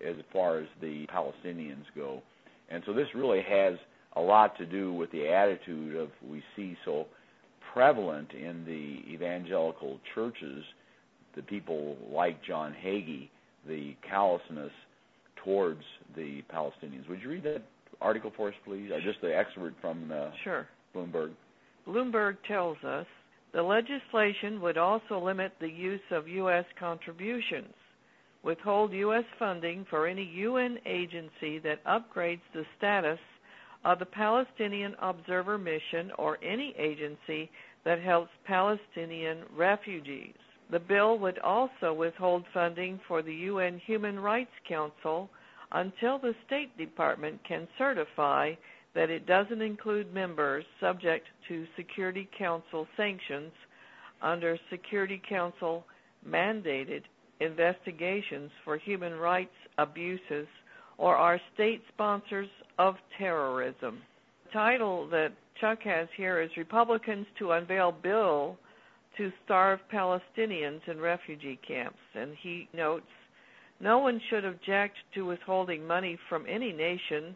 as 0.07 0.17
far 0.33 0.59
as 0.59 0.67
the 0.81 1.07
Palestinians 1.07 1.85
go. 1.95 2.23
And 2.71 2.83
so 2.87 2.93
this 2.93 3.09
really 3.15 3.43
has 3.43 3.75
a 4.17 4.21
lot 4.21 4.57
to 4.59 4.67
do 4.67 4.93
with 4.93 5.11
the 5.13 5.29
attitude 5.29 5.97
of 5.97 6.09
we 6.29 6.43
see 6.57 6.77
so 6.85 7.07
prevalent 7.73 8.33
in 8.33 8.65
the 8.65 9.13
evangelical 9.13 10.01
churches, 10.15 10.65
the 11.37 11.43
people 11.43 11.97
like 12.11 12.43
John 12.45 12.75
Hagee, 12.85 13.29
the 13.69 13.95
callousness 14.09 14.73
towards 15.45 15.83
the 16.17 16.43
Palestinians. 16.53 17.09
Would 17.09 17.23
you 17.23 17.31
read 17.31 17.45
that 17.45 17.63
article 18.01 18.33
for 18.37 18.49
us, 18.49 18.55
please? 18.65 18.91
Uh, 18.95 18.99
just 19.05 19.21
the 19.21 19.37
excerpt 19.37 19.81
from 19.81 20.11
uh, 20.13 20.31
sure. 20.43 20.67
Bloomberg. 20.95 21.31
Bloomberg 21.87 22.37
tells 22.47 22.79
us 22.85 23.07
the 23.53 23.63
legislation 23.63 24.61
would 24.61 24.79
also 24.79 25.19
limit 25.19 25.53
the 25.61 25.69
use 25.69 26.01
of 26.11 26.29
U.S. 26.29 26.65
contributions, 26.79 27.75
withhold 28.43 28.93
U.S. 28.93 29.25
funding 29.39 29.85
for 29.91 30.07
any 30.07 30.25
UN 30.25 30.79
agency 30.87 31.59
that 31.59 31.85
upgrades 31.85 32.43
the 32.55 32.65
status 32.79 33.19
of 33.85 33.99
the 33.99 34.07
Palestinian 34.07 34.95
Observer 35.01 35.59
Mission 35.59 36.11
or 36.19 36.39
any 36.45 36.75
agency 36.79 37.51
that 37.85 38.01
helps 38.01 38.31
Palestinian 38.47 39.43
refugees. 39.57 40.35
The 40.71 40.79
bill 40.79 41.19
would 41.19 41.39
also 41.41 41.93
withhold 41.93 42.45
funding 42.55 43.01
for 43.09 43.23
the 43.23 43.35
UN 43.35 43.81
Human 43.87 44.21
Rights 44.21 44.51
Council 44.69 45.29
until 45.73 46.19
the 46.19 46.35
State 46.47 46.77
Department 46.77 47.41
can 47.47 47.67
certify 47.79 48.53
that 48.95 49.11
it 49.11 49.27
doesn't 49.27 49.63
include 49.63 50.13
members 50.13 50.65
subject 50.81 51.27
to 51.49 51.67
Security 51.77 52.29
Council 52.37 52.87
sanctions 52.97 53.53
under 54.23 54.59
Security 54.71 55.21
Council 55.29 55.85
mandated 56.29 57.03
investigations 57.41 58.51
for 58.65 58.77
human 58.77 59.15
rights 59.15 59.55
abuses 59.79 60.47
or 60.99 61.17
are 61.17 61.41
state 61.55 61.83
sponsors 61.95 62.49
of 62.79 62.97
terrorism. 63.19 63.99
The 64.47 64.53
title 64.53 65.09
that 65.11 65.33
Chuck 65.61 65.79
has 65.85 66.09
here 66.17 66.41
is 66.41 66.51
Republicans 66.57 67.27
to 67.39 67.53
Unveil 67.53 67.93
Bill 67.93 68.59
to 69.17 69.33
Starve 69.45 69.81
Palestinians 69.93 70.81
in 70.87 70.99
Refugee 70.99 71.59
Camps. 71.67 71.99
And 72.15 72.33
he 72.43 72.69
notes 72.75 73.07
no 73.81 73.99
one 73.99 74.21
should 74.29 74.45
object 74.45 74.97
to 75.15 75.25
withholding 75.25 75.87
money 75.87 76.19
from 76.29 76.45
any 76.49 76.73
nation 76.73 77.35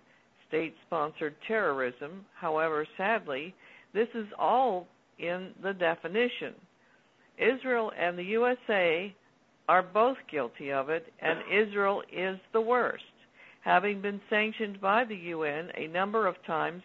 state 0.48 0.74
sponsored 0.86 1.34
terrorism. 1.46 2.24
However, 2.34 2.86
sadly, 2.96 3.54
this 3.92 4.08
is 4.14 4.26
all 4.38 4.86
in 5.18 5.50
the 5.62 5.72
definition. 5.72 6.54
Israel 7.38 7.92
and 7.98 8.18
the 8.18 8.24
USA 8.24 9.14
are 9.68 9.82
both 9.82 10.16
guilty 10.30 10.70
of 10.72 10.90
it, 10.90 11.12
and 11.20 11.38
Israel 11.52 12.02
is 12.12 12.38
the 12.52 12.60
worst, 12.60 13.04
having 13.62 14.00
been 14.00 14.20
sanctioned 14.28 14.80
by 14.80 15.04
the 15.04 15.16
UN 15.16 15.70
a 15.76 15.88
number 15.88 16.26
of 16.26 16.36
times 16.46 16.82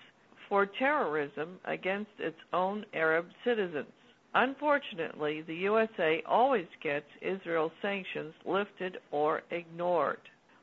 for 0.47 0.65
terrorism 0.65 1.59
against 1.65 2.11
its 2.19 2.37
own 2.53 2.85
Arab 2.93 3.27
citizens. 3.43 3.87
Unfortunately, 4.33 5.41
the 5.41 5.55
USA 5.55 6.21
always 6.27 6.67
gets 6.83 7.05
Israel's 7.21 7.71
sanctions 7.81 8.33
lifted 8.45 8.97
or 9.11 9.41
ignored. 9.51 10.19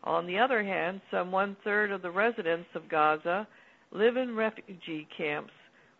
On 0.06 0.24
the 0.24 0.38
other 0.38 0.62
hand, 0.62 1.00
some 1.10 1.32
one 1.32 1.56
third 1.64 1.90
of 1.90 2.00
the 2.00 2.10
residents 2.10 2.68
of 2.76 2.88
Gaza 2.88 3.46
live 3.90 4.16
in 4.16 4.36
refugee 4.36 5.06
camps 5.16 5.52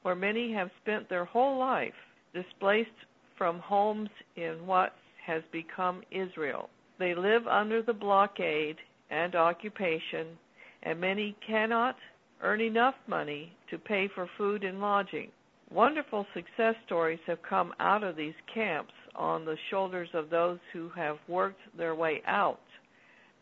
where 0.02 0.14
many 0.14 0.52
have 0.52 0.70
spent 0.80 1.08
their 1.08 1.24
whole 1.24 1.58
life 1.58 1.92
displaced 2.32 2.88
from 3.36 3.58
homes 3.58 4.08
in 4.36 4.64
what 4.64 4.92
has 5.26 5.42
become 5.50 6.02
Israel. 6.12 6.70
They 7.00 7.16
live 7.16 7.48
under 7.48 7.82
the 7.82 7.92
blockade 7.92 8.76
and 9.10 9.34
occupation, 9.34 10.38
and 10.84 11.00
many 11.00 11.36
cannot 11.44 11.96
earn 12.42 12.60
enough 12.60 12.94
money 13.08 13.52
to 13.70 13.78
pay 13.78 14.08
for 14.14 14.28
food 14.38 14.62
and 14.62 14.80
lodging. 14.80 15.30
Wonderful 15.72 16.26
success 16.32 16.76
stories 16.86 17.18
have 17.26 17.42
come 17.42 17.74
out 17.80 18.04
of 18.04 18.14
these 18.14 18.34
camps 18.54 18.92
on 19.16 19.44
the 19.44 19.56
shoulders 19.68 20.08
of 20.14 20.30
those 20.30 20.60
who 20.72 20.90
have 20.90 21.16
worked 21.26 21.60
their 21.76 21.96
way 21.96 22.22
out. 22.24 22.60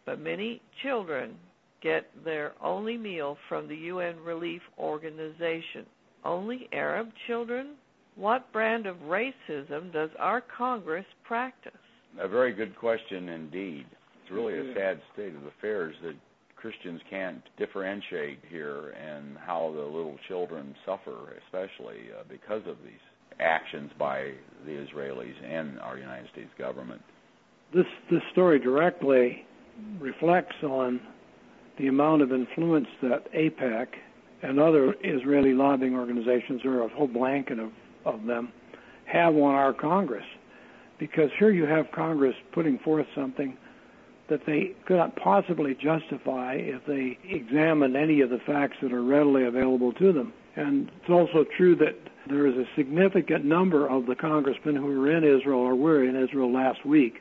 But 0.07 0.21
many 0.21 0.61
children 0.83 1.35
get 1.83 2.07
their 2.25 2.53
only 2.63 2.97
meal 2.97 3.37
from 3.49 3.69
the 3.69 3.77
UN 3.77 4.19
Relief 4.21 4.63
Organization. 4.79 5.87
Only 6.25 6.69
Arab 6.73 7.09
children? 7.27 7.75
What 8.17 8.51
brand 8.53 8.87
of 8.87 8.97
racism 9.07 9.93
does 9.93 10.11
our 10.19 10.43
Congress 10.57 11.07
practice? 11.25 11.73
A 12.21 12.29
very 12.29 12.53
good 12.53 12.77
question 12.77 13.29
indeed. 13.29 13.87
It's 14.23 14.31
really 14.31 14.55
a 14.55 14.75
sad 14.75 15.01
state 15.13 15.35
of 15.35 15.45
affairs 15.45 15.95
that 16.03 16.15
Christians 16.57 17.01
can't 17.11 17.43
differentiate 17.59 18.39
here 18.49 18.91
and 18.91 19.37
how 19.37 19.73
the 19.75 19.83
little 19.83 20.17
children 20.29 20.75
suffer, 20.87 21.35
especially 21.45 22.09
uh, 22.19 22.23
because 22.29 22.63
of 22.67 22.77
these 22.83 22.95
actions 23.41 23.91
by 23.99 24.31
the 24.65 24.71
Israelis 24.73 25.35
and 25.45 25.79
our 25.81 25.99
United 25.99 26.31
States 26.33 26.51
government. 26.59 27.03
This 27.75 27.85
this 28.11 28.23
story 28.33 28.61
directly 28.61 29.45
reflects 29.99 30.57
on 30.63 31.01
the 31.79 31.89
amount 31.89 32.23
of 32.23 32.33
influence 32.33 32.89
that 33.03 33.33
AIPAC 33.33 33.89
and 34.43 34.61
other 34.61 34.95
Israeli 35.03 35.55
lobbying 35.55 35.95
organizations, 35.95 36.65
or 36.65 36.83
a 36.83 36.89
whole 36.89 37.09
blanket 37.09 37.59
of, 37.59 37.71
of 38.05 38.25
them, 38.27 38.53
have 39.07 39.35
on 39.35 39.55
our 39.55 39.73
Congress. 39.73 40.25
Because 40.99 41.31
here 41.39 41.51
you 41.51 41.65
have 41.65 41.87
Congress 41.93 42.35
putting 42.53 42.79
forth 42.79 43.07
something 43.15 43.57
that 44.29 44.41
they 44.47 44.75
could 44.87 44.97
not 44.97 45.17
possibly 45.17 45.75
justify 45.75 46.55
if 46.55 46.85
they 46.87 47.19
examined 47.29 47.97
any 47.97 48.21
of 48.21 48.31
the 48.31 48.39
facts 48.47 48.77
that 48.83 48.93
are 48.93 49.03
readily 49.03 49.45
available 49.45 49.93
to 49.95 50.13
them. 50.13 50.33
And 50.57 50.91
it's 51.01 51.11
also 51.11 51.45
true 51.57 51.75
that 51.77 51.97
there 52.29 52.47
is 52.47 52.55
a 52.55 52.65
significant 52.77 53.45
number 53.45 53.89
of 53.89 54.07
the 54.07 54.15
congressmen 54.15 54.77
who 54.77 54.87
were 54.87 55.11
in 55.11 55.25
Israel 55.25 55.61
or 55.61 55.75
were 55.75 56.05
in 56.05 56.17
Israel 56.17 56.53
last 56.53 56.87
week, 56.87 57.15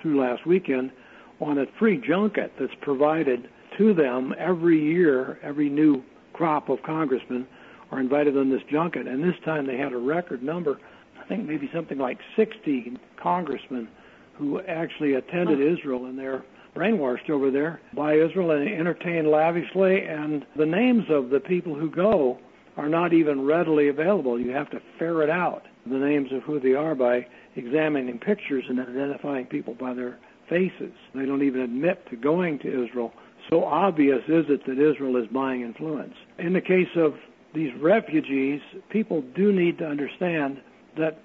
through 0.00 0.20
last 0.20 0.46
weekend, 0.46 0.92
on 1.40 1.58
a 1.58 1.66
free 1.78 1.98
junket 1.98 2.52
that's 2.58 2.74
provided 2.80 3.48
to 3.78 3.94
them 3.94 4.34
every 4.38 4.82
year. 4.82 5.38
Every 5.42 5.68
new 5.68 6.02
crop 6.32 6.68
of 6.68 6.82
congressmen 6.82 7.46
are 7.90 8.00
invited 8.00 8.36
on 8.36 8.50
this 8.50 8.62
junket, 8.70 9.06
and 9.06 9.22
this 9.22 9.38
time 9.44 9.66
they 9.66 9.76
had 9.76 9.92
a 9.92 9.98
record 9.98 10.42
number. 10.42 10.78
I 11.20 11.26
think 11.28 11.46
maybe 11.46 11.70
something 11.72 11.98
like 11.98 12.18
60 12.36 12.96
congressmen 13.20 13.88
who 14.34 14.60
actually 14.60 15.14
attended 15.14 15.60
Israel 15.60 16.06
and 16.06 16.18
they're 16.18 16.44
brainwashed 16.74 17.30
over 17.30 17.50
there 17.50 17.80
by 17.94 18.14
Israel 18.14 18.50
and 18.50 18.68
entertained 18.68 19.28
lavishly. 19.28 20.02
And 20.04 20.44
the 20.56 20.66
names 20.66 21.04
of 21.08 21.30
the 21.30 21.40
people 21.40 21.74
who 21.74 21.90
go 21.90 22.38
are 22.76 22.88
not 22.88 23.12
even 23.14 23.46
readily 23.46 23.88
available. 23.88 24.38
You 24.38 24.50
have 24.50 24.70
to 24.70 24.82
ferret 24.98 25.30
out 25.30 25.64
the 25.86 25.96
names 25.96 26.32
of 26.32 26.42
who 26.42 26.60
they 26.60 26.74
are 26.74 26.94
by 26.94 27.26
examining 27.56 28.18
pictures 28.18 28.64
and 28.68 28.78
identifying 28.78 29.46
people 29.46 29.74
by 29.74 29.94
their 29.94 30.18
faces. 30.48 30.92
They 31.14 31.26
don't 31.26 31.42
even 31.42 31.60
admit 31.60 32.08
to 32.10 32.16
going 32.16 32.58
to 32.60 32.84
Israel. 32.84 33.12
So 33.50 33.64
obvious 33.64 34.22
is 34.28 34.46
it 34.48 34.66
that 34.66 34.78
Israel 34.78 35.16
is 35.16 35.26
buying 35.28 35.62
influence. 35.62 36.14
In 36.38 36.52
the 36.52 36.60
case 36.60 36.88
of 36.96 37.14
these 37.54 37.72
refugees, 37.80 38.60
people 38.90 39.22
do 39.34 39.52
need 39.52 39.78
to 39.78 39.86
understand 39.86 40.60
that 40.96 41.20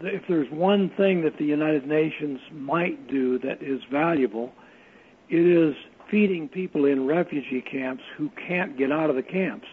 if 0.00 0.22
there's 0.28 0.50
one 0.50 0.90
thing 0.96 1.22
that 1.22 1.38
the 1.38 1.44
United 1.44 1.86
Nations 1.86 2.40
might 2.52 3.08
do 3.08 3.38
that 3.40 3.62
is 3.62 3.80
valuable, 3.90 4.52
it 5.28 5.46
is 5.46 5.74
feeding 6.10 6.48
people 6.48 6.84
in 6.84 7.06
refugee 7.06 7.60
camps 7.62 8.02
who 8.16 8.30
can't 8.48 8.78
get 8.78 8.92
out 8.92 9.10
of 9.10 9.16
the 9.16 9.22
camps. 9.22 9.66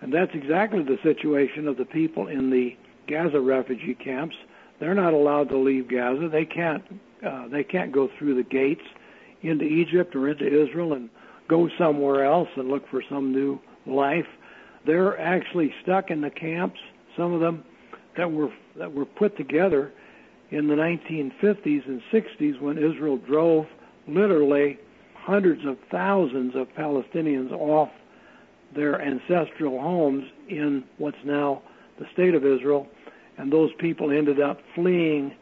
And 0.00 0.12
that's 0.12 0.30
exactly 0.34 0.82
the 0.82 0.98
situation 1.02 1.68
of 1.68 1.76
the 1.76 1.84
people 1.84 2.28
in 2.28 2.50
the 2.50 2.76
Gaza 3.08 3.40
refugee 3.40 3.94
camps. 3.94 4.36
They're 4.80 4.94
not 4.94 5.12
allowed 5.12 5.48
to 5.50 5.58
leave 5.58 5.88
Gaza. 5.88 6.28
They 6.28 6.44
can't 6.44 6.84
uh, 7.26 7.48
they 7.48 7.64
can't 7.64 7.92
go 7.92 8.08
through 8.18 8.34
the 8.36 8.42
gates 8.42 8.82
into 9.42 9.64
Egypt 9.64 10.14
or 10.14 10.28
into 10.28 10.46
Israel 10.46 10.94
and 10.94 11.08
go 11.48 11.68
somewhere 11.78 12.24
else 12.24 12.48
and 12.56 12.68
look 12.68 12.88
for 12.90 13.02
some 13.08 13.32
new 13.32 13.58
life. 13.86 14.26
They're 14.86 15.18
actually 15.20 15.72
stuck 15.82 16.10
in 16.10 16.20
the 16.20 16.30
camps. 16.30 16.78
Some 17.16 17.32
of 17.32 17.40
them 17.40 17.64
that 18.16 18.30
were 18.30 18.50
that 18.76 18.92
were 18.92 19.04
put 19.04 19.36
together 19.36 19.92
in 20.50 20.66
the 20.66 20.74
1950s 20.74 21.86
and 21.86 22.00
60s 22.12 22.60
when 22.60 22.78
Israel 22.78 23.18
drove 23.18 23.66
literally 24.06 24.78
hundreds 25.14 25.64
of 25.66 25.76
thousands 25.90 26.54
of 26.56 26.68
Palestinians 26.76 27.52
off 27.52 27.90
their 28.74 29.00
ancestral 29.00 29.80
homes 29.80 30.24
in 30.48 30.84
what's 30.98 31.18
now 31.24 31.62
the 31.98 32.06
state 32.12 32.34
of 32.34 32.46
Israel, 32.46 32.86
and 33.36 33.52
those 33.52 33.70
people 33.78 34.10
ended 34.10 34.40
up 34.40 34.58
fleeing 34.74 35.34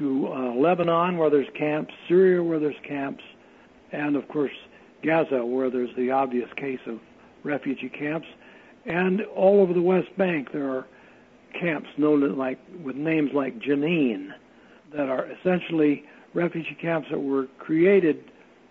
to 0.00 0.28
uh, 0.32 0.54
Lebanon, 0.54 1.18
where 1.18 1.30
there's 1.30 1.48
camps, 1.56 1.94
Syria, 2.08 2.42
where 2.42 2.58
there's 2.58 2.74
camps, 2.86 3.22
and 3.92 4.16
of 4.16 4.26
course 4.28 4.52
Gaza, 5.04 5.44
where 5.44 5.70
there's 5.70 5.94
the 5.96 6.10
obvious 6.10 6.48
case 6.56 6.80
of 6.86 6.98
refugee 7.44 7.88
camps, 7.88 8.26
and 8.86 9.20
all 9.36 9.60
over 9.60 9.72
the 9.72 9.82
West 9.82 10.08
Bank 10.16 10.52
there 10.52 10.68
are 10.68 10.86
camps 11.58 11.88
known 11.96 12.36
like 12.36 12.58
with 12.82 12.96
names 12.96 13.30
like 13.34 13.58
Jenin 13.60 14.30
that 14.92 15.08
are 15.08 15.26
essentially 15.26 16.04
refugee 16.34 16.76
camps 16.80 17.08
that 17.10 17.18
were 17.18 17.46
created 17.58 18.24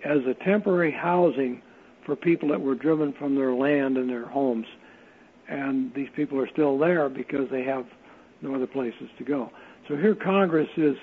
as 0.03 0.19
a 0.25 0.33
temporary 0.45 0.91
housing 0.91 1.61
for 2.05 2.15
people 2.15 2.49
that 2.49 2.61
were 2.61 2.75
driven 2.75 3.13
from 3.13 3.35
their 3.35 3.53
land 3.53 3.97
and 3.97 4.09
their 4.09 4.25
homes. 4.25 4.65
And 5.47 5.93
these 5.93 6.09
people 6.15 6.39
are 6.39 6.47
still 6.47 6.77
there 6.77 7.09
because 7.09 7.49
they 7.51 7.63
have 7.63 7.85
no 8.41 8.55
other 8.55 8.67
places 8.67 9.09
to 9.17 9.23
go. 9.23 9.51
So 9.87 9.95
here 9.95 10.15
Congress 10.15 10.69
is 10.77 10.95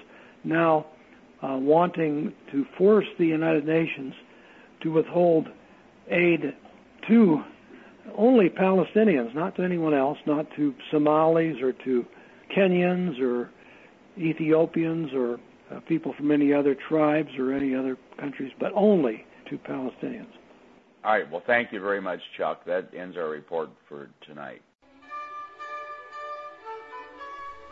now 0.47 0.87
uh, 1.43 1.57
wanting 1.57 2.33
to 2.53 2.65
force 2.79 3.07
the 3.19 3.27
United 3.27 3.67
Nations 3.67 4.15
to 4.83 4.91
withhold 4.91 5.49
aid 6.11 6.55
to 7.09 7.43
only 8.17 8.49
Palestinians, 8.49 9.35
not 9.35 9.57
to 9.57 9.63
anyone 9.63 9.95
else, 9.95 10.19
not 10.27 10.47
to 10.57 10.75
Somalis 10.91 11.57
or 11.61 11.73
to 11.85 12.05
Kenyans 12.57 13.21
or 13.21 13.51
Ethiopians 14.19 15.11
or 15.13 15.39
uh, 15.71 15.81
people 15.81 16.15
from 16.17 16.31
any 16.31 16.53
other 16.53 16.77
tribes 16.89 17.31
or 17.39 17.53
any 17.53 17.75
other 17.75 17.97
countries, 18.19 18.53
but 18.59 18.73
only 18.75 19.25
to 19.51 19.59
Palestinians. 19.59 20.31
All 21.05 21.13
right. 21.13 21.31
Well, 21.31 21.43
thank 21.47 21.73
you 21.73 21.81
very 21.81 22.01
much, 22.01 22.21
Chuck. 22.37 22.65
That 22.67 22.91
ends 22.97 23.17
our 23.17 23.29
report 23.29 23.71
for 23.89 24.11
tonight. 24.27 24.63